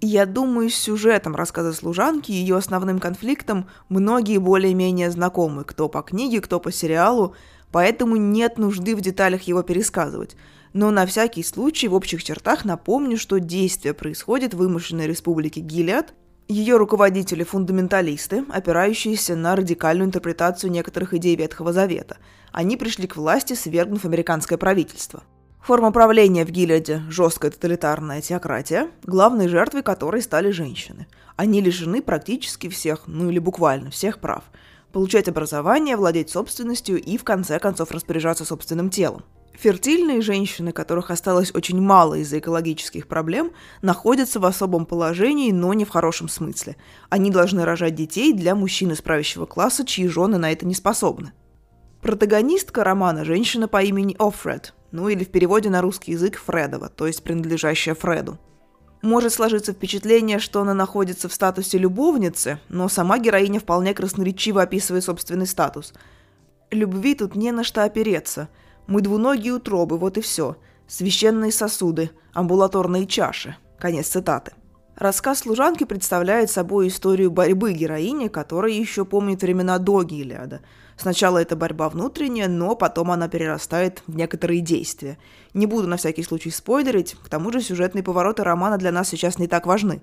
Я 0.00 0.26
думаю, 0.26 0.70
с 0.70 0.76
сюжетом 0.76 1.34
рассказа 1.34 1.72
служанки 1.72 2.30
и 2.30 2.34
ее 2.34 2.56
основным 2.56 3.00
конфликтом 3.00 3.68
многие 3.88 4.38
более-менее 4.38 5.10
знакомы, 5.10 5.64
кто 5.64 5.88
по 5.88 6.02
книге, 6.02 6.40
кто 6.40 6.60
по 6.60 6.70
сериалу, 6.70 7.34
поэтому 7.72 8.14
нет 8.14 8.58
нужды 8.58 8.94
в 8.94 9.00
деталях 9.00 9.42
его 9.42 9.62
пересказывать. 9.62 10.36
Но 10.72 10.92
на 10.92 11.04
всякий 11.04 11.42
случай 11.42 11.88
в 11.88 11.94
общих 11.94 12.22
чертах 12.22 12.64
напомню, 12.64 13.16
что 13.16 13.40
действие 13.40 13.92
происходит 13.92 14.54
в 14.54 14.58
вымышленной 14.58 15.08
республике 15.08 15.60
Гилиад, 15.60 16.14
ее 16.46 16.76
руководители– 16.76 17.42
фундаменталисты, 17.44 18.44
опирающиеся 18.50 19.34
на 19.34 19.56
радикальную 19.56 20.06
интерпретацию 20.06 20.70
некоторых 20.70 21.12
идей 21.12 21.34
Ветхого 21.34 21.72
Завета. 21.72 22.18
Они 22.52 22.76
пришли 22.76 23.08
к 23.08 23.16
власти, 23.16 23.54
свергнув 23.54 24.04
американское 24.04 24.58
правительство– 24.58 25.24
Форма 25.62 25.92
правления 25.92 26.46
в 26.46 26.50
Гилляде– 26.50 27.02
жесткая 27.10 27.50
тоталитарная 27.50 28.22
теократия, 28.22 28.88
главной 29.02 29.48
жертвой 29.48 29.82
которой 29.82 30.22
стали 30.22 30.50
женщины. 30.50 31.06
Они 31.36 31.60
лишены 31.60 32.00
практически 32.00 32.68
всех, 32.68 33.02
ну 33.06 33.28
или 33.28 33.38
буквально 33.38 33.90
всех 33.90 34.18
прав. 34.18 34.44
Получать 34.92 35.28
образование, 35.28 35.96
владеть 35.96 36.30
собственностью 36.30 36.98
и, 36.98 37.18
в 37.18 37.24
конце 37.24 37.58
концов, 37.58 37.90
распоряжаться 37.90 38.46
собственным 38.46 38.88
телом. 38.88 39.24
Фертильные 39.58 40.22
женщины, 40.22 40.70
которых 40.70 41.10
осталось 41.10 41.52
очень 41.52 41.80
мало 41.80 42.14
из-за 42.14 42.38
экологических 42.38 43.08
проблем, 43.08 43.50
находятся 43.82 44.38
в 44.38 44.46
особом 44.46 44.86
положении, 44.86 45.50
но 45.50 45.74
не 45.74 45.84
в 45.84 45.90
хорошем 45.90 46.28
смысле. 46.28 46.76
Они 47.10 47.30
должны 47.30 47.64
рожать 47.64 47.96
детей 47.96 48.32
для 48.32 48.54
мужчин 48.54 48.92
из 48.92 49.02
правящего 49.02 49.46
класса, 49.46 49.84
чьи 49.84 50.06
жены 50.06 50.38
на 50.38 50.52
это 50.52 50.64
не 50.64 50.74
способны. 50.74 51.32
Протагонистка 52.00 52.84
романа– 52.84 53.24
женщина 53.26 53.66
по 53.66 53.82
имени 53.82 54.14
Офред, 54.20 54.74
ну 54.90 55.08
или 55.08 55.24
в 55.24 55.30
переводе 55.30 55.70
на 55.70 55.80
русский 55.82 56.12
язык 56.12 56.38
Фредова, 56.38 56.88
то 56.88 57.06
есть 57.06 57.22
принадлежащая 57.22 57.94
Фреду. 57.94 58.38
Может 59.02 59.32
сложиться 59.32 59.72
впечатление, 59.72 60.38
что 60.38 60.60
она 60.60 60.74
находится 60.74 61.28
в 61.28 61.32
статусе 61.32 61.78
любовницы, 61.78 62.58
но 62.68 62.88
сама 62.88 63.18
героиня 63.18 63.60
вполне 63.60 63.94
красноречиво 63.94 64.62
описывает 64.62 65.04
собственный 65.04 65.46
статус. 65.46 65.94
«Любви 66.70 67.14
тут 67.14 67.36
не 67.36 67.52
на 67.52 67.62
что 67.62 67.84
опереться. 67.84 68.48
Мы 68.86 69.00
двуногие 69.00 69.52
утробы, 69.52 69.98
вот 69.98 70.18
и 70.18 70.20
все. 70.20 70.56
Священные 70.88 71.52
сосуды, 71.52 72.10
амбулаторные 72.32 73.06
чаши». 73.06 73.56
Конец 73.78 74.08
цитаты. 74.08 74.52
Рассказ 74.98 75.38
служанки 75.38 75.84
представляет 75.84 76.50
собой 76.50 76.88
историю 76.88 77.30
борьбы 77.30 77.72
героини, 77.72 78.28
которая 78.28 78.72
еще 78.72 79.04
помнит 79.04 79.40
времена 79.40 79.78
до 79.78 80.02
Гилиада– 80.02 80.60
Сначала 80.98 81.38
это 81.38 81.54
борьба 81.54 81.88
внутренняя, 81.88 82.48
но 82.48 82.74
потом 82.74 83.12
она 83.12 83.28
перерастает 83.28 84.02
в 84.08 84.16
некоторые 84.16 84.60
действия. 84.60 85.16
Не 85.54 85.66
буду 85.66 85.86
на 85.86 85.96
всякий 85.96 86.24
случай 86.24 86.50
спойлерить, 86.50 87.14
к 87.22 87.28
тому 87.28 87.52
же 87.52 87.60
сюжетные 87.60 88.02
повороты 88.02 88.42
романа 88.42 88.78
для 88.78 88.90
нас 88.90 89.08
сейчас 89.08 89.38
не 89.38 89.46
так 89.46 89.64
важны. 89.64 90.02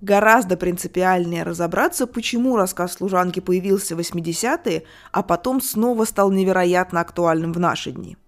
Гораздо 0.00 0.56
принципиальнее 0.56 1.44
разобраться, 1.44 2.08
почему 2.08 2.56
рассказ 2.56 2.94
служанки 2.94 3.38
появился 3.38 3.94
в 3.94 4.00
80-е, 4.00 4.82
а 5.12 5.22
потом 5.22 5.62
снова 5.62 6.04
стал 6.04 6.32
невероятно 6.32 7.00
актуальным 7.00 7.52
в 7.52 7.60
наши 7.60 7.92
дни– 7.92 8.16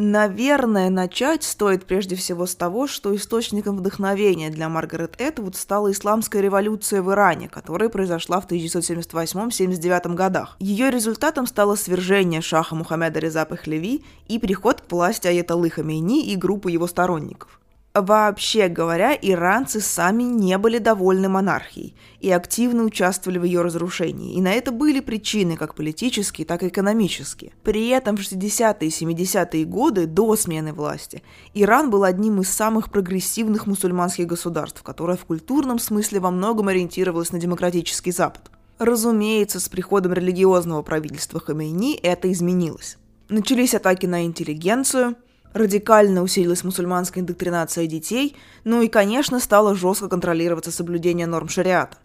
Наверное, 0.00 0.90
начать 0.90 1.42
стоит 1.42 1.84
прежде 1.84 2.14
всего 2.14 2.46
с 2.46 2.54
того, 2.54 2.86
что 2.86 3.16
источником 3.16 3.76
вдохновения 3.76 4.48
для 4.48 4.68
Маргарет 4.68 5.16
Этвуд 5.18 5.56
стала 5.56 5.90
исламская 5.90 6.40
революция 6.40 7.02
в 7.02 7.10
Иране, 7.10 7.48
которая 7.48 7.88
произошла 7.88 8.40
в 8.40 8.46
1978-79 8.46 10.14
годах. 10.14 10.54
Ее 10.60 10.92
результатом 10.92 11.48
стало 11.48 11.74
свержение 11.74 12.42
шаха 12.42 12.76
Мухаммеда 12.76 13.18
Реза 13.18 13.44
Пехлеви 13.44 14.04
и 14.28 14.38
приход 14.38 14.82
к 14.82 14.92
власти 14.92 15.26
Аятоллы 15.26 15.68
Хамейни 15.68 16.26
и 16.26 16.36
группы 16.36 16.70
его 16.70 16.86
сторонников. 16.86 17.57
Вообще 18.00 18.68
говоря, 18.68 19.14
иранцы 19.14 19.80
сами 19.80 20.22
не 20.22 20.56
были 20.58 20.78
довольны 20.78 21.28
монархией 21.28 21.94
и 22.20 22.30
активно 22.30 22.84
участвовали 22.84 23.38
в 23.38 23.44
ее 23.44 23.62
разрушении, 23.62 24.34
и 24.34 24.40
на 24.40 24.52
это 24.52 24.72
были 24.72 25.00
причины 25.00 25.56
как 25.56 25.74
политические, 25.74 26.46
так 26.46 26.62
и 26.62 26.68
экономические. 26.68 27.52
При 27.64 27.88
этом 27.88 28.16
в 28.16 28.20
60-е 28.20 28.88
и 28.88 28.90
70-е 28.90 29.64
годы, 29.64 30.06
до 30.06 30.36
смены 30.36 30.72
власти, 30.72 31.22
Иран 31.54 31.90
был 31.90 32.04
одним 32.04 32.40
из 32.40 32.50
самых 32.50 32.90
прогрессивных 32.90 33.66
мусульманских 33.66 34.26
государств, 34.26 34.82
которое 34.82 35.16
в 35.16 35.24
культурном 35.24 35.78
смысле 35.78 36.20
во 36.20 36.30
многом 36.30 36.68
ориентировалось 36.68 37.32
на 37.32 37.40
демократический 37.40 38.12
Запад. 38.12 38.50
Разумеется, 38.78 39.58
с 39.58 39.68
приходом 39.68 40.12
религиозного 40.12 40.82
правительства 40.82 41.40
Хамейни 41.40 41.96
это 41.96 42.30
изменилось. 42.30 42.96
Начались 43.28 43.74
атаки 43.74 44.06
на 44.06 44.24
интеллигенцию– 44.24 45.16
Радикально 45.54 46.22
усилилась 46.22 46.62
мусульманская 46.62 47.22
индоктринация 47.22 47.86
детей, 47.86 48.36
ну 48.64 48.82
и, 48.82 48.88
конечно, 48.88 49.40
стало 49.40 49.74
жестко 49.74 50.08
контролироваться 50.08 50.70
соблюдение 50.70 51.26
норм 51.26 51.48
шариата. 51.48 51.96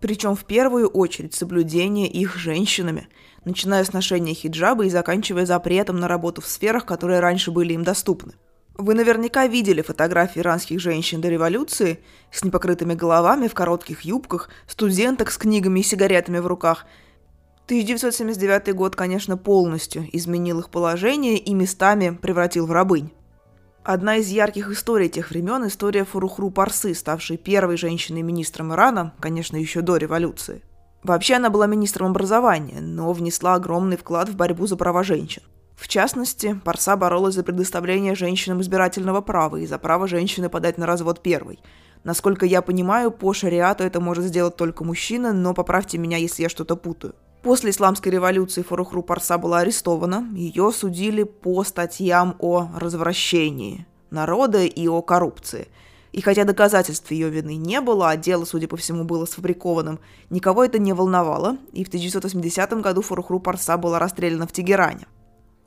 Причем 0.00 0.34
в 0.34 0.44
первую 0.44 0.88
очередь 0.88 1.34
соблюдение 1.34 2.08
их 2.08 2.36
женщинами, 2.36 3.08
начиная 3.44 3.84
с 3.84 3.92
ношения 3.92 4.34
хиджаба 4.34 4.86
и 4.86 4.90
заканчивая 4.90 5.46
запретом 5.46 6.00
на 6.00 6.08
работу 6.08 6.40
в 6.40 6.46
сферах, 6.46 6.86
которые 6.86 7.20
раньше 7.20 7.50
были 7.50 7.74
им 7.74 7.84
доступны. 7.84 8.32
Вы 8.76 8.94
наверняка 8.94 9.46
видели 9.46 9.82
фотографии 9.82 10.40
иранских 10.40 10.80
женщин 10.80 11.20
до 11.20 11.28
революции 11.28 12.02
с 12.32 12.42
непокрытыми 12.42 12.94
головами 12.94 13.46
в 13.46 13.54
коротких 13.54 14.02
юбках, 14.02 14.48
студенток 14.66 15.30
с 15.30 15.36
книгами 15.36 15.80
и 15.80 15.84
сигаретами 15.84 16.38
в 16.38 16.46
руках– 16.46 16.86
1979 17.66 18.74
год, 18.74 18.96
конечно, 18.96 19.36
полностью 19.36 20.06
изменил 20.12 20.60
их 20.60 20.70
положение 20.70 21.38
и 21.38 21.54
местами 21.54 22.18
превратил 22.20 22.66
в 22.66 22.72
рабынь. 22.72 23.12
Одна 23.82 24.16
из 24.16 24.28
ярких 24.28 24.70
историй 24.70 25.08
тех 25.08 25.30
времен– 25.30 25.66
история 25.68 26.04
Фурухру 26.04 26.50
Парсы, 26.50 26.94
ставшей 26.94 27.38
первой 27.38 27.76
женщиной-министром 27.76 28.72
Ирана, 28.74 29.14
конечно, 29.20 29.56
еще 29.56 29.80
до 29.80 29.96
революции. 29.96 30.62
Вообще 31.02 31.36
она 31.36 31.48
была 31.48 31.66
министром 31.66 32.10
образования, 32.10 32.80
но 32.80 33.12
внесла 33.12 33.54
огромный 33.54 33.96
вклад 33.96 34.28
в 34.28 34.36
борьбу 34.36 34.66
за 34.66 34.76
права 34.76 35.02
женщин. 35.02 35.42
В 35.76 35.88
частности, 35.88 36.60
Парса 36.62 36.94
боролась 36.94 37.34
за 37.34 37.42
предоставление 37.42 38.14
женщинам 38.14 38.60
избирательного 38.60 39.22
права 39.22 39.56
и 39.56 39.66
за 39.66 39.78
право 39.78 40.06
женщины 40.06 40.50
подать 40.50 40.76
на 40.76 40.84
развод 40.84 41.22
первой. 41.22 41.58
Насколько 42.04 42.44
я 42.44 42.60
понимаю, 42.60 43.10
по 43.10 43.32
шариату 43.32 43.82
это 43.84 43.98
может 43.98 44.24
сделать 44.24 44.56
только 44.56 44.84
мужчина, 44.84 45.32
но 45.32 45.54
поправьте 45.54 45.96
меня, 45.96 46.18
если 46.18 46.42
я 46.42 46.50
что-то 46.50 46.76
путаю. 46.76 47.14
После 47.42 47.70
исламской 47.70 48.12
революции 48.12 48.62
Фарухру 48.62 49.02
Парса 49.02 49.38
была 49.38 49.60
арестована. 49.60 50.28
Ее 50.34 50.70
судили 50.72 51.22
по 51.22 51.64
статьям 51.64 52.36
о 52.38 52.68
развращении 52.76 53.86
народа 54.10 54.64
и 54.64 54.88
о 54.88 55.00
коррупции. 55.00 55.68
И 56.12 56.20
хотя 56.20 56.44
доказательств 56.44 57.10
ее 57.12 57.30
вины 57.30 57.54
не 57.54 57.80
было, 57.80 58.10
а 58.10 58.16
дело, 58.16 58.44
судя 58.44 58.68
по 58.68 58.76
всему, 58.76 59.04
было 59.04 59.24
сфабрикованным, 59.24 60.00
никого 60.28 60.64
это 60.64 60.78
не 60.78 60.92
волновало, 60.92 61.56
и 61.72 61.84
в 61.84 61.88
1980 61.88 62.72
году 62.82 63.00
Фарухру 63.00 63.38
Парса 63.40 63.78
была 63.78 63.98
расстреляна 63.98 64.46
в 64.46 64.52
Тегеране. 64.52 65.06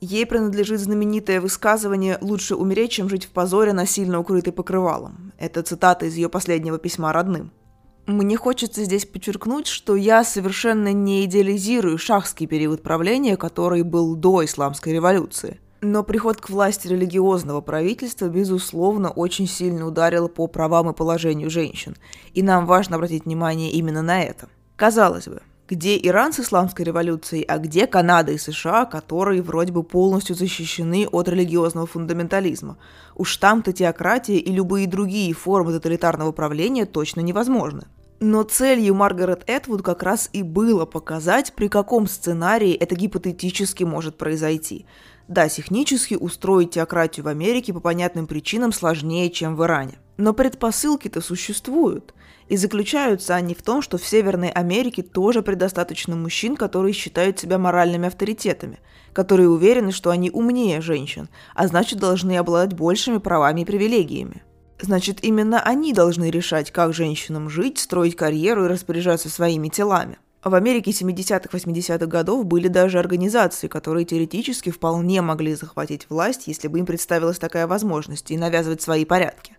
Ей 0.00 0.26
принадлежит 0.26 0.80
знаменитое 0.80 1.40
высказывание 1.40 2.18
«лучше 2.20 2.56
умереть, 2.56 2.92
чем 2.92 3.08
жить 3.08 3.24
в 3.24 3.30
позоре, 3.30 3.72
насильно 3.72 4.20
укрытый 4.20 4.52
покрывалом». 4.52 5.32
Это 5.38 5.62
цитата 5.62 6.06
из 6.06 6.14
ее 6.14 6.28
последнего 6.28 6.78
письма 6.78 7.12
родным– 7.12 7.50
мне 8.06 8.36
хочется 8.36 8.84
здесь 8.84 9.06
подчеркнуть, 9.06 9.66
что 9.66 9.96
я 9.96 10.24
совершенно 10.24 10.92
не 10.92 11.24
идеализирую 11.24 11.96
шахский 11.96 12.46
период 12.46 12.82
правления, 12.82 13.36
который 13.36 13.82
был 13.82 14.14
до 14.14 14.44
исламской 14.44 14.92
революции. 14.92 15.58
Но 15.80 16.02
приход 16.02 16.40
к 16.40 16.48
власти 16.48 16.88
религиозного 16.88 17.60
правительства, 17.60 18.28
безусловно, 18.28 19.10
очень 19.10 19.46
сильно 19.46 19.86
ударил 19.86 20.28
по 20.28 20.46
правам 20.46 20.90
и 20.90 20.94
положению 20.94 21.50
женщин. 21.50 21.94
И 22.32 22.42
нам 22.42 22.66
важно 22.66 22.96
обратить 22.96 23.26
внимание 23.26 23.70
именно 23.70 24.00
на 24.00 24.22
это. 24.22 24.48
Казалось 24.76 25.28
бы, 25.28 25.42
где 25.68 25.96
Иран 25.96 26.32
с 26.32 26.40
исламской 26.40 26.84
революцией, 26.84 27.44
а 27.44 27.58
где 27.58 27.86
Канада 27.86 28.32
и 28.32 28.38
США, 28.38 28.84
которые 28.84 29.42
вроде 29.42 29.72
бы 29.72 29.82
полностью 29.82 30.36
защищены 30.36 31.06
от 31.10 31.28
религиозного 31.28 31.86
фундаментализма. 31.86 32.76
Уж 33.14 33.36
там-то 33.38 33.72
теократия 33.72 34.36
и 34.36 34.52
любые 34.52 34.86
другие 34.86 35.32
формы 35.32 35.72
тоталитарного 35.72 36.32
правления 36.32 36.84
точно 36.84 37.20
невозможны. 37.20 37.84
Но 38.20 38.42
целью 38.42 38.94
Маргарет 38.94 39.42
Этвуд 39.46 39.82
как 39.82 40.02
раз 40.02 40.30
и 40.32 40.42
было 40.42 40.86
показать, 40.86 41.52
при 41.54 41.68
каком 41.68 42.06
сценарии 42.06 42.72
это 42.72 42.94
гипотетически 42.94 43.84
может 43.84 44.16
произойти. 44.16 44.86
Да, 45.28 45.48
технически 45.48 46.14
устроить 46.14 46.72
теократию 46.72 47.24
в 47.24 47.28
Америке 47.28 47.72
по 47.72 47.80
понятным 47.80 48.26
причинам 48.26 48.72
сложнее, 48.72 49.30
чем 49.30 49.56
в 49.56 49.64
Иране. 49.64 49.94
Но 50.18 50.34
предпосылки-то 50.34 51.22
существуют– 51.22 52.14
и 52.48 52.56
заключаются 52.56 53.34
они 53.34 53.54
в 53.54 53.62
том, 53.62 53.82
что 53.82 53.98
в 53.98 54.06
Северной 54.06 54.50
Америке 54.50 55.02
тоже 55.02 55.42
предостаточно 55.42 56.16
мужчин, 56.16 56.56
которые 56.56 56.92
считают 56.92 57.38
себя 57.38 57.58
моральными 57.58 58.08
авторитетами, 58.08 58.80
которые 59.12 59.48
уверены, 59.48 59.92
что 59.92 60.10
они 60.10 60.30
умнее 60.30 60.80
женщин, 60.80 61.28
а 61.54 61.66
значит 61.66 61.98
должны 61.98 62.36
обладать 62.36 62.74
большими 62.74 63.18
правами 63.18 63.62
и 63.62 63.64
привилегиями. 63.64 64.42
Значит, 64.80 65.22
именно 65.22 65.62
они 65.62 65.92
должны 65.92 66.30
решать, 66.30 66.70
как 66.70 66.92
женщинам 66.92 67.48
жить, 67.48 67.78
строить 67.78 68.16
карьеру 68.16 68.64
и 68.64 68.68
распоряжаться 68.68 69.28
своими 69.28 69.68
телами. 69.68 70.18
В 70.44 70.54
Америке 70.54 70.90
70-80-х 70.90 72.04
годов 72.04 72.44
были 72.44 72.68
даже 72.68 72.98
организации, 72.98 73.66
которые 73.66 74.04
теоретически 74.04 74.70
вполне 74.70 75.22
могли 75.22 75.54
захватить 75.54 76.10
власть, 76.10 76.48
если 76.48 76.68
бы 76.68 76.80
им 76.80 76.86
представилась 76.86 77.38
такая 77.38 77.66
возможность, 77.66 78.30
и 78.30 78.36
навязывать 78.36 78.82
свои 78.82 79.06
порядки. 79.06 79.56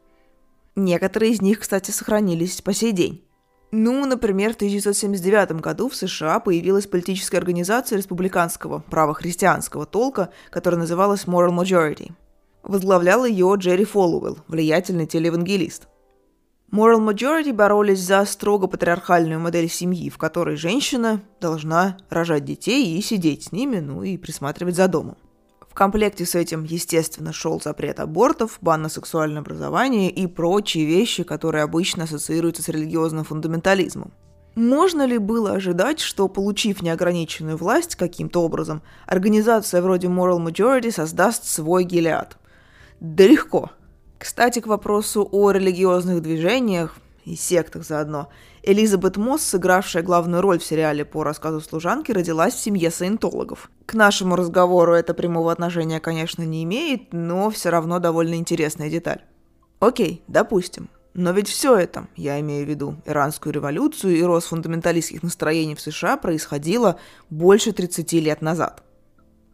Некоторые 0.75 1.31
из 1.31 1.41
них, 1.41 1.59
кстати, 1.59 1.91
сохранились 1.91 2.61
по 2.61 2.73
сей 2.73 2.91
день. 2.91 3.25
Ну, 3.71 4.05
например, 4.05 4.53
в 4.53 4.55
1979 4.55 5.61
году 5.61 5.89
в 5.89 5.95
США 5.95 6.39
появилась 6.39 6.87
политическая 6.87 7.37
организация 7.37 7.97
республиканского 7.97 8.79
правохристианского 8.89 9.85
толка, 9.85 10.29
которая 10.49 10.79
называлась 10.79 11.25
Moral 11.25 11.51
Majority. 11.51 12.11
Возглавлял 12.63 13.25
ее 13.25 13.53
Джерри 13.57 13.85
Фоллуэлл, 13.85 14.39
влиятельный 14.47 15.07
телеевангелист. 15.07 15.87
Moral 16.71 16.99
Majority 16.99 17.53
боролись 17.53 18.01
за 18.01 18.25
строго 18.25 18.67
патриархальную 18.67 19.39
модель 19.39 19.69
семьи, 19.69 20.09
в 20.09 20.17
которой 20.17 20.57
женщина 20.57 21.21
должна 21.39 21.97
рожать 22.09 22.43
детей 22.43 22.97
и 22.97 23.01
сидеть 23.01 23.45
с 23.45 23.51
ними, 23.51 23.79
ну 23.79 24.03
и 24.03 24.17
присматривать 24.17 24.75
за 24.75 24.87
домом. 24.87 25.17
В 25.75 25.77
комплекте 25.77 26.25
с 26.25 26.35
этим, 26.35 26.63
естественно, 26.63 27.33
шел 27.33 27.59
запрет 27.59 27.99
абортов, 27.99 28.59
бан 28.61 28.83
на 28.83 28.87
сексуальное 28.87 29.41
образование 29.41 30.09
и 30.09 30.25
прочие 30.25 30.85
вещи, 30.85 31.23
которые 31.23 31.65
обычно 31.65 32.05
ассоциируются 32.05 32.63
с 32.63 32.69
религиозным 32.69 33.25
фундаментализмом. 33.25 34.13
Можно 34.55 35.05
ли 35.05 35.17
было 35.17 35.51
ожидать, 35.51 35.99
что, 35.99 36.29
получив 36.29 36.81
неограниченную 36.81 37.57
власть 37.57 37.97
каким-то 37.97 38.41
образом, 38.41 38.83
организация 39.05 39.81
вроде 39.81 40.07
Moral 40.07 40.39
Majority 40.39 40.91
создаст 40.91 41.43
свой 41.43 41.83
Гелиад? 41.83 42.37
Да 43.01 43.27
легко. 43.27 43.69
Кстати, 44.17 44.61
к 44.61 44.67
вопросу 44.67 45.27
о 45.29 45.51
религиозных 45.51 46.21
движениях 46.21 46.95
и 47.25 47.35
сектах 47.35 47.83
заодно. 47.83 48.29
Элизабет 48.63 49.17
Мосс, 49.17 49.41
сыгравшая 49.41 50.03
главную 50.03 50.41
роль 50.41 50.59
в 50.59 50.63
сериале 50.63 51.03
по 51.03 51.23
рассказу 51.23 51.59
служанки, 51.59 52.11
родилась 52.11 52.53
в 52.53 52.59
семье 52.59 52.91
саентологов. 52.91 53.69
К 53.85 53.95
нашему 53.95 54.35
разговору 54.35 54.93
это 54.93 55.13
прямого 55.13 55.51
отношения, 55.51 55.99
конечно, 55.99 56.43
не 56.43 56.63
имеет, 56.63 57.13
но 57.13 57.49
все 57.49 57.69
равно 57.69 57.99
довольно 57.99 58.35
интересная 58.35 58.89
деталь. 58.89 59.23
Окей, 59.79 60.23
допустим. 60.27 60.89
Но 61.13 61.31
ведь 61.31 61.47
все 61.47 61.75
это, 61.77 62.07
я 62.15 62.39
имею 62.41 62.65
в 62.65 62.69
виду 62.69 62.95
иранскую 63.05 63.53
революцию 63.53 64.17
и 64.17 64.21
рост 64.21 64.47
фундаменталистских 64.47 65.23
настроений 65.23 65.75
в 65.75 65.81
США, 65.81 66.17
происходило 66.17 66.99
больше 67.29 67.71
30 67.71 68.11
лет 68.13 68.41
назад. 68.41 68.83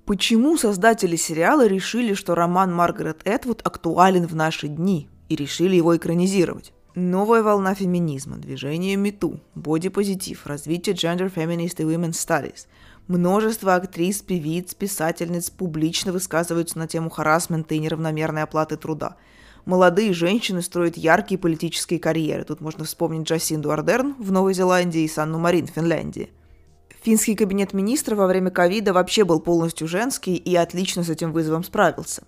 Почему 0.05 0.57
создатели 0.57 1.15
сериала 1.15 1.67
решили, 1.67 2.15
что 2.15 2.33
роман 2.33 2.73
Маргарет 2.73 3.21
Этвуд 3.23 3.61
актуален 3.63 4.25
в 4.25 4.35
наши 4.35 4.67
дни 4.67 5.07
и 5.29 5.35
решили 5.35 5.75
его 5.75 5.95
экранизировать? 5.95 6.73
Новая 6.93 7.41
волна 7.41 7.73
феминизма, 7.73 8.35
движение 8.35 8.97
MeToo, 8.97 9.39
бодипозитив, 9.55 10.45
развитие 10.45 10.93
gender 10.93 11.33
feminist 11.33 11.81
и 11.81 11.85
women's 11.85 12.15
studies. 12.15 12.67
Множество 13.07 13.75
актрис, 13.75 14.21
певиц, 14.21 14.73
писательниц 14.73 15.49
публично 15.51 16.11
высказываются 16.11 16.77
на 16.77 16.89
тему 16.89 17.09
харасмента 17.09 17.75
и 17.75 17.79
неравномерной 17.79 18.43
оплаты 18.43 18.75
труда. 18.75 19.15
Молодые 19.63 20.11
женщины 20.11 20.61
строят 20.61 20.97
яркие 20.97 21.39
политические 21.39 21.97
карьеры. 21.97 22.43
Тут 22.43 22.59
можно 22.59 22.83
вспомнить 22.83 23.25
Джасинду 23.25 23.71
Ардерн 23.71 24.15
в 24.19 24.29
Новой 24.33 24.53
Зеландии 24.53 25.03
и 25.03 25.07
Санну 25.07 25.39
Марин 25.39 25.67
в 25.67 25.71
Финляндии. 25.71 26.29
Финский 27.03 27.35
кабинет 27.35 27.71
министров 27.71 28.17
во 28.17 28.27
время 28.27 28.51
ковида 28.51 28.91
вообще 28.91 29.23
был 29.23 29.39
полностью 29.39 29.87
женский 29.87 30.35
и 30.35 30.57
отлично 30.57 31.03
с 31.03 31.09
этим 31.09 31.31
вызовом 31.31 31.63
справился 31.63 32.23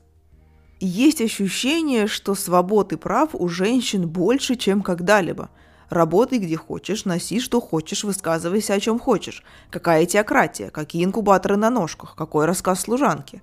есть 0.85 1.21
ощущение, 1.21 2.07
что 2.07 2.35
свобод 2.35 2.93
и 2.93 2.97
прав 2.97 3.29
у 3.33 3.47
женщин 3.47 4.07
больше, 4.07 4.55
чем 4.55 4.81
когда-либо. 4.81 5.49
Работай 5.89 6.39
где 6.39 6.57
хочешь, 6.57 7.05
носи 7.05 7.39
что 7.39 7.61
хочешь, 7.61 8.03
высказывайся 8.03 8.73
о 8.73 8.79
чем 8.79 8.99
хочешь. 8.99 9.43
Какая 9.69 10.05
теократия, 10.05 10.71
какие 10.71 11.05
инкубаторы 11.05 11.55
на 11.55 11.69
ножках, 11.69 12.15
какой 12.15 12.45
рассказ 12.45 12.81
служанки. 12.81 13.41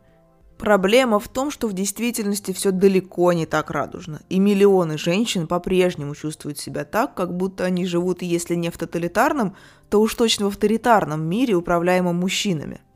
Проблема 0.59 1.19
в 1.19 1.29
том, 1.29 1.51
что 1.51 1.69
в 1.69 1.73
действительности 1.73 2.53
все 2.53 2.71
далеко 2.71 3.33
не 3.33 3.47
так 3.47 3.71
радужно, 3.71 4.21
и 4.29 4.39
миллионы 4.39 4.99
женщин 4.99 5.47
по-прежнему 5.47 6.15
чувствуют 6.15 6.59
себя 6.59 6.85
так, 6.85 7.15
как 7.15 7.35
будто 7.35 7.65
они 7.65 7.87
живут, 7.87 8.21
если 8.21 8.55
не 8.55 8.71
в 8.71 8.77
тоталитарном, 8.77 9.57
то 9.89 10.03
уж 10.03 10.15
точно 10.15 10.47
в 10.47 10.49
авторитарном 10.49 11.23
мире, 11.23 11.55
управляемом 11.55 12.17
мужчинами– 12.17 12.83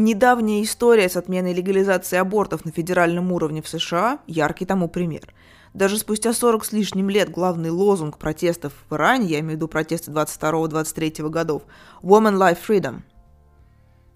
Недавняя 0.00 0.62
история 0.62 1.08
с 1.08 1.16
отменой 1.16 1.52
легализации 1.52 2.18
абортов 2.18 2.64
на 2.64 2.70
федеральном 2.70 3.32
уровне 3.32 3.62
в 3.62 3.68
США– 3.68 4.20
яркий 4.28 4.64
тому 4.64 4.86
пример. 4.88 5.34
Даже 5.74 5.98
спустя 5.98 6.32
40 6.32 6.64
с 6.66 6.70
лишним 6.70 7.10
лет 7.10 7.32
главный 7.32 7.70
лозунг 7.70 8.16
протестов 8.16 8.74
в 8.88 8.94
Иране, 8.94 9.26
я 9.26 9.40
имею 9.40 9.54
в 9.54 9.56
виду 9.56 9.66
протесты 9.66 10.12
22-23 10.12 11.28
годов– 11.30 11.62
«Woman 12.04 12.36
Life 12.36 12.58
Freedom». 12.68 13.00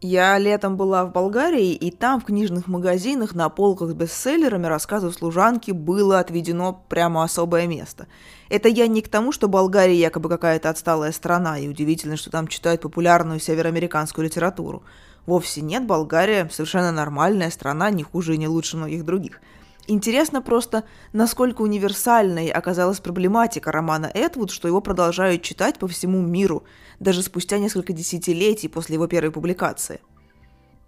Я 0.01 0.39
летом 0.39 0.77
была 0.77 1.05
в 1.05 1.11
Болгарии, 1.11 1.73
и 1.73 1.91
там 1.91 2.21
в 2.21 2.27
книжных 2.27 2.69
магазинах 2.69 3.35
на 3.35 3.49
полках 3.49 3.91
с 3.91 3.95
бестселлерами 3.95 4.67
рассказов 4.67 5.15
служанки 5.15 5.73
было 5.73 6.21
отведено 6.21 6.85
прямо 6.89 7.25
особое 7.25 7.67
место. 7.67 8.07
Это 8.49 8.69
я 8.69 8.87
не 8.87 9.03
к 9.03 9.09
тому, 9.09 9.33
что 9.33 9.49
Болгария 9.49 9.99
якобы 9.99 10.29
какая-то 10.29 10.71
отсталая 10.71 11.11
страна, 11.11 11.59
и 11.59 11.67
удивительно, 11.67 12.17
что 12.17 12.31
там 12.31 12.47
читают 12.47 12.83
популярную 12.83 13.41
североамериканскую 13.41 14.25
литературу– 14.25 14.85
Вовсе 15.27 15.61
нет, 15.61 15.87
Болгария 15.87 16.49
совершенно 16.51 16.91
нормальная 16.91 17.51
страна, 17.51 17.91
не 17.91 18.03
хуже 18.03 18.35
и 18.35 18.39
не 18.39 18.49
лучше 18.49 18.77
многих 18.77 19.05
других. 19.05 19.41
Интересно 19.89 20.43
просто, 20.43 20.85
насколько 21.13 21.63
универсальной 21.63 22.49
оказалась 22.49 23.01
проблематика 23.01 23.73
романа 23.73 24.11
Эдвуд, 24.13 24.51
что 24.51 24.69
его 24.69 24.81
продолжают 24.81 25.43
читать 25.43 25.79
по 25.79 25.89
всему 25.89 26.21
миру, 26.21 26.65
даже 27.01 27.23
спустя 27.23 27.59
несколько 27.59 27.93
десятилетий 27.93 28.69
после 28.69 28.95
его 28.95 29.07
первой 29.07 29.33
публикации. 29.33 30.01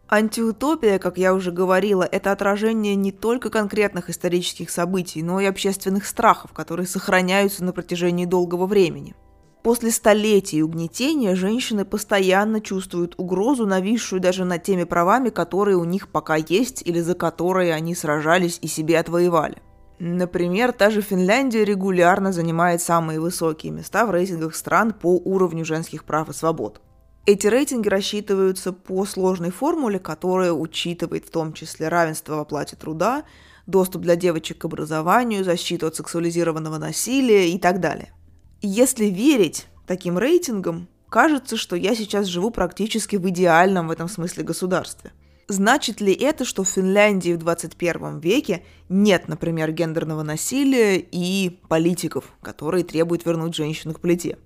Антиутопия, 0.08 0.98
как 0.98 1.16
я 1.18 1.34
уже 1.34 1.50
говорила, 1.50 2.04
это 2.04 2.30
отражение 2.30 2.94
не 2.94 3.10
только 3.10 3.50
конкретных 3.50 4.10
исторических 4.10 4.70
событий, 4.70 5.22
но 5.22 5.40
и 5.40 5.46
общественных 5.46 6.06
страхов, 6.06 6.52
которые 6.52 6.86
сохраняются 6.86 7.64
на 7.64 7.72
протяжении 7.72 8.26
долгого 8.26 8.66
времени– 8.66 9.14
После 9.64 9.90
столетий 9.92 10.62
угнетения 10.62 11.34
женщины 11.34 11.86
постоянно 11.86 12.60
чувствуют 12.60 13.14
угрозу, 13.16 13.64
нависшую 13.64 14.20
даже 14.20 14.44
над 14.44 14.62
теми 14.62 14.84
правами, 14.84 15.30
которые 15.30 15.78
у 15.78 15.84
них 15.84 16.08
пока 16.08 16.36
есть 16.36 16.82
или 16.84 17.00
за 17.00 17.14
которые 17.14 17.72
они 17.72 17.94
сражались 17.94 18.58
и 18.60 18.66
себе 18.66 18.98
отвоевали. 18.98 19.56
Например, 19.98 20.72
та 20.72 20.90
же 20.90 21.00
Финляндия 21.00 21.64
регулярно 21.64 22.30
занимает 22.30 22.82
самые 22.82 23.20
высокие 23.20 23.72
места 23.72 24.04
в 24.04 24.10
рейтингах 24.10 24.54
стран 24.54 24.92
по 24.92 25.16
уровню 25.16 25.64
женских 25.64 26.04
прав 26.04 26.28
и 26.28 26.34
свобод. 26.34 26.82
Эти 27.24 27.46
рейтинги 27.46 27.88
рассчитываются 27.88 28.74
по 28.74 29.06
сложной 29.06 29.50
формуле, 29.50 29.98
которая 29.98 30.52
учитывает 30.52 31.24
в 31.24 31.30
том 31.30 31.54
числе 31.54 31.88
равенство 31.88 32.36
в 32.36 32.40
оплате 32.40 32.76
труда, 32.76 33.24
доступ 33.66 34.02
для 34.02 34.14
девочек 34.14 34.58
к 34.58 34.66
образованию, 34.66 35.42
защиту 35.42 35.86
от 35.86 35.96
сексуализированного 35.96 36.76
насилия 36.76 37.48
и 37.48 37.58
так 37.58 37.80
далее– 37.80 38.12
если 38.62 39.06
верить 39.06 39.66
таким 39.86 40.18
рейтингам, 40.18 40.88
кажется, 41.08 41.56
что 41.56 41.76
я 41.76 41.94
сейчас 41.94 42.26
живу 42.26 42.50
практически 42.50 43.16
в 43.16 43.28
идеальном 43.28 43.88
в 43.88 43.90
этом 43.90 44.08
смысле 44.08 44.44
государстве. 44.44 45.12
Значит 45.46 46.00
ли 46.00 46.14
это, 46.14 46.44
что 46.44 46.64
в 46.64 46.68
Финляндии 46.68 47.32
в 47.32 47.38
21 47.38 48.18
веке 48.18 48.64
нет, 48.88 49.28
например, 49.28 49.72
гендерного 49.72 50.22
насилия 50.22 50.98
и 50.98 51.60
политиков, 51.68 52.32
которые 52.40 52.82
требуют 52.82 53.26
вернуть 53.26 53.54
женщину 53.54 53.92
к 53.92 54.00
плите? 54.00 54.38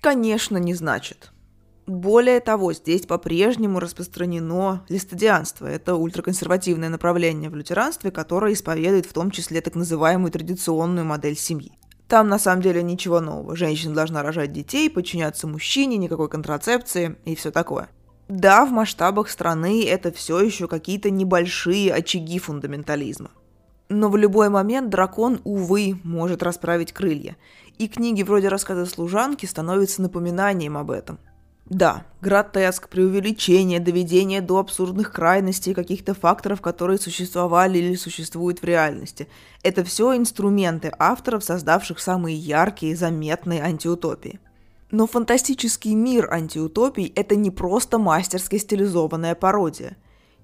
Конечно, 0.00 0.56
не 0.56 0.74
значит. 0.74 1.32
Более 1.86 2.40
того, 2.40 2.72
здесь 2.72 3.06
по-прежнему 3.06 3.78
распространено 3.78 4.84
листодианство. 4.88 5.66
Это 5.66 5.94
ультраконсервативное 5.94 6.88
направление 6.88 7.50
в 7.50 7.54
лютеранстве, 7.54 8.10
которое 8.10 8.52
исповедует 8.52 9.06
в 9.06 9.12
том 9.12 9.30
числе 9.30 9.60
так 9.60 9.74
называемую 9.74 10.32
традиционную 10.32 11.04
модель 11.04 11.36
семьи. 11.36 11.72
Там 12.08 12.28
на 12.28 12.38
самом 12.38 12.62
деле 12.62 12.82
ничего 12.82 13.20
нового. 13.20 13.56
Женщина 13.56 13.94
должна 13.94 14.22
рожать 14.22 14.52
детей, 14.52 14.88
подчиняться 14.88 15.46
мужчине, 15.46 15.96
никакой 15.96 16.28
контрацепции 16.28 17.16
и 17.24 17.34
все 17.34 17.50
такое. 17.50 17.88
Да, 18.28 18.64
в 18.64 18.70
масштабах 18.70 19.28
страны 19.28 19.84
это 19.84 20.12
все 20.12 20.40
еще 20.40 20.68
какие-то 20.68 21.10
небольшие 21.10 21.92
очаги 21.92 22.38
фундаментализма. 22.38 23.30
Но 23.88 24.08
в 24.08 24.16
любой 24.16 24.48
момент 24.48 24.90
дракон, 24.90 25.40
увы, 25.44 26.00
может 26.02 26.42
расправить 26.42 26.92
крылья. 26.92 27.36
И 27.78 27.86
книги 27.86 28.22
вроде 28.22 28.48
рассказа 28.48 28.84
служанки 28.86 29.46
становятся 29.46 30.02
напоминанием 30.02 30.76
об 30.76 30.90
этом. 30.90 31.18
Да, 31.68 32.04
гротеск, 32.20 32.88
преувеличение, 32.88 33.80
доведение 33.80 34.40
до 34.40 34.58
абсурдных 34.58 35.12
крайностей 35.12 35.74
каких-то 35.74 36.14
факторов, 36.14 36.60
которые 36.60 36.98
существовали 36.98 37.78
или 37.78 37.96
существуют 37.96 38.62
в 38.62 38.64
реальности. 38.64 39.26
Это 39.64 39.82
все 39.82 40.16
инструменты 40.16 40.92
авторов, 40.96 41.42
создавших 41.42 41.98
самые 41.98 42.36
яркие 42.36 42.92
и 42.92 42.96
заметные 42.96 43.62
антиутопии. 43.62 44.38
Но 44.92 45.08
фантастический 45.08 45.94
мир 45.94 46.32
антиутопий– 46.32 47.12
это 47.16 47.34
не 47.34 47.50
просто 47.50 47.98
мастерски 47.98 48.58
стилизованная 48.58 49.34
пародия. 49.34 49.96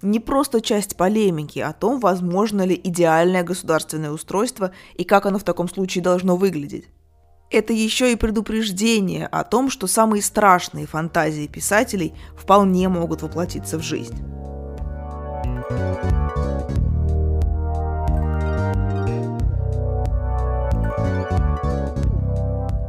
Не 0.03 0.19
просто 0.19 0.61
часть 0.61 0.97
полемики 0.97 1.61
о 1.61 1.73
том, 1.73 2.01
возможно 2.01 2.63
ли 2.63 2.81
идеальное 2.83 3.45
государственное 3.45 4.11
устройство 4.11 4.73
и 4.97 5.05
как 5.05 5.27
оно 5.27 5.39
в 5.39 5.45
таком 5.45 5.69
случае 5.69 6.03
должно 6.03 6.37
выглядеть. 6.37 6.89
Это 7.53 7.75
еще 7.75 8.11
и 8.11 8.17
предупреждение 8.17 9.27
о 9.27 9.45
том, 9.45 9.69
что 9.69 9.87
самые 9.87 10.23
страшные 10.23 10.87
фантазии 10.87 11.47
писателей 11.47 12.15
вполне 12.35 12.89
могут 12.89 13.21
воплотиться 13.21 13.79
в 13.79 13.83
жизнь. 13.83 14.17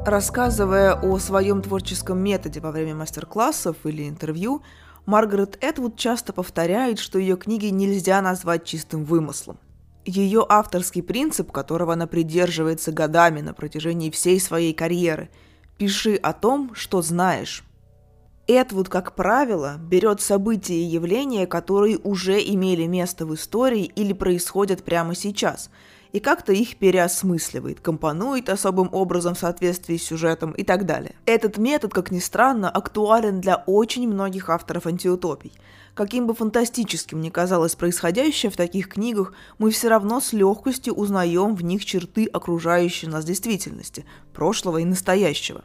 Рассказывая 0.06 0.94
о 0.94 1.20
своем 1.20 1.62
творческом 1.62 2.20
методе 2.20 2.62
во 2.62 2.72
время 2.72 2.96
мастер-классов 2.96 3.76
или 3.84 4.08
интервью, 4.08 4.62
Маргарет 5.06 5.58
Эдвуд 5.62 5.98
часто 5.98 6.32
повторяет, 6.32 7.00
что 7.00 7.20
ее 7.20 7.36
книги 7.36 7.66
нельзя 7.66 8.22
назвать 8.22 8.64
чистым 8.64 9.04
вымыслом. 9.04 9.58
Ее 10.06 10.46
авторский 10.48 11.02
принцип, 11.02 11.52
которого 11.52 11.94
она 11.94 12.08
придерживается 12.08 12.92
годами 12.92 13.42
на 13.42 13.54
протяжении 13.54 14.10
всей 14.10 14.40
своей 14.40 14.74
карьеры– 14.74 15.30
«пиши 15.78 16.16
о 16.16 16.34
том, 16.34 16.72
что 16.76 17.02
знаешь». 17.02 17.64
Эдвуд, 18.46 18.90
как 18.90 19.16
правило, 19.16 19.78
берет 19.80 20.20
события 20.22 20.76
и 20.76 20.84
явления, 20.84 21.48
которые 21.48 21.98
уже 21.98 22.40
имели 22.40 22.86
место 22.86 23.26
в 23.26 23.34
истории 23.34 23.86
или 23.86 24.14
происходят 24.14 24.84
прямо 24.84 25.16
сейчас– 25.16 25.70
и 26.14 26.20
как-то 26.20 26.54
их 26.54 26.78
переосмысливает, 26.78 27.80
компонует 27.82 28.48
особым 28.48 28.88
образом 28.92 29.34
в 29.34 29.40
соответствии 29.40 29.98
с 29.98 30.04
сюжетом 30.04 30.52
и 30.52 30.64
так 30.64 30.86
далее. 30.86 31.16
Этот 31.26 31.58
метод, 31.58 31.92
как 31.92 32.12
ни 32.12 32.20
странно, 32.20 32.70
актуален 32.70 33.42
для 33.42 33.64
очень 33.66 34.08
многих 34.08 34.50
авторов 34.50 34.86
антиутопий. 34.86 35.52
Каким 35.96 36.28
бы 36.28 36.36
фантастическим 36.36 37.20
ни 37.20 37.30
казалось 37.30 37.76
происходящее 37.76 38.52
в 38.52 38.56
таких 38.56 38.90
книгах, 38.90 39.34
мы 39.58 39.72
все 39.72 39.90
равно 39.90 40.22
с 40.22 40.34
легкостью 40.34 40.94
узнаем 40.94 41.56
в 41.56 41.64
них 41.64 41.84
черты 41.84 42.26
окружающей 42.26 43.08
нас 43.08 43.26
действительности, 43.26 44.06
прошлого 44.34 44.78
и 44.78 44.86
настоящего. 44.86 45.64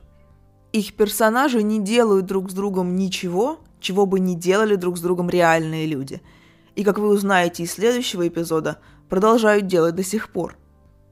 Их 0.73 0.95
персонажи 0.95 1.63
не 1.63 1.79
делают 1.79 2.27
друг 2.27 2.51
с 2.51 2.55
другом 2.55 2.97
ничего, 2.97 3.59
чего 3.81 4.07
бы 4.07 4.19
не 4.19 4.35
делали 4.35 4.77
друг 4.77 4.99
с 4.99 5.01
другом 5.01 5.29
реальные 5.31 5.87
люди. 5.87 6.21
И 6.75 6.85
как 6.85 6.99
вы 6.99 7.09
узнаете 7.09 7.63
из 7.63 7.73
следующего 7.73 8.29
эпизода, 8.29 8.79
продолжают 9.09 9.67
делать 9.67 9.95
до 9.95 10.03
сих 10.03 10.31
пор. 10.31 10.57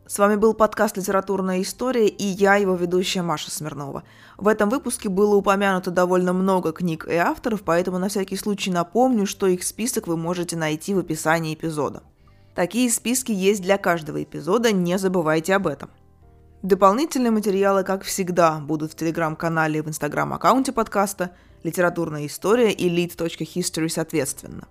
С 0.07 0.19
вами 0.19 0.37
был 0.37 0.55
подкаст 0.55 0.97
«Литературная 0.97 1.61
история» 1.63 2.07
и 2.07 2.25
я, 2.25 2.55
его 2.55 2.77
ведущая 2.77 3.23
Маша 3.23 3.51
Смирнова. 3.51 4.05
В 4.37 4.47
этом 4.47 4.71
выпуске 4.71 5.09
было 5.09 5.35
упомянуто 5.35 5.91
довольно 5.91 6.33
много 6.33 6.73
книг 6.73 7.09
и 7.09 7.15
авторов, 7.15 7.63
поэтому 7.63 7.99
на 7.99 8.09
всякий 8.09 8.37
случай 8.37 8.71
напомню, 8.71 9.27
что 9.27 9.49
их 9.49 9.65
список 9.65 10.07
вы 10.07 10.17
можете 10.17 10.57
найти 10.57 10.95
в 10.95 10.99
описании 11.01 11.55
эпизода. 11.55 12.05
Такие 12.55 12.89
списки 12.89 13.33
есть 13.33 13.63
для 13.63 13.79
каждого 13.79 14.23
эпизода, 14.23 14.71
не 14.71 14.97
забывайте 14.97 15.57
об 15.57 15.67
этом. 15.67 15.91
Дополнительные 16.63 17.33
материалы, 17.33 17.83
как 17.83 18.05
всегда, 18.05 18.59
будут 18.61 18.93
в 18.93 18.97
телеграм-канале 18.97 19.81
и 19.81 19.83
в 19.83 19.89
инстаграм-аккаунте 19.89 20.71
подкаста 20.71 21.33
«Литературная 21.65 22.27
история» 22.27 22.71
и 22.71 22.89
lead.history 22.89 23.89
соответственно. 23.89 24.69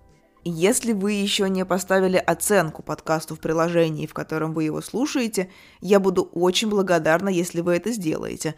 Если 0.48 0.92
вы 0.92 1.10
еще 1.10 1.50
не 1.50 1.64
поставили 1.64 2.18
оценку 2.18 2.80
подкасту 2.80 3.34
в 3.34 3.40
приложении, 3.40 4.06
в 4.06 4.14
котором 4.14 4.54
вы 4.54 4.62
его 4.62 4.80
слушаете, 4.80 5.50
я 5.80 5.98
буду 5.98 6.22
очень 6.22 6.70
благодарна, 6.70 7.28
если 7.28 7.62
вы 7.62 7.74
это 7.74 7.90
сделаете. 7.90 8.54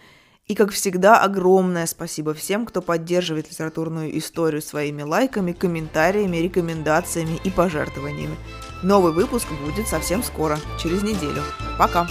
И, 0.48 0.54
как 0.54 0.70
всегда, 0.70 1.18
огромное 1.18 1.86
спасибо 1.86 2.34
всем, 2.34 2.66
кто 2.66 2.82
поддерживает 2.82 3.50
литературную 3.50 4.18
историю 4.18 4.60
своими 4.60 5.00
лайками, 5.00 5.52
комментариями, 5.52 6.36
рекомендациями 6.36 7.40
и 7.42 7.48
пожертвованиями. 7.48 8.36
Новый 8.82 9.14
выпуск 9.14 9.46
будет 9.64 9.88
совсем 9.88 10.22
скоро, 10.22 10.58
через 10.78 11.02
неделю. 11.02 11.42
Пока! 11.78 12.06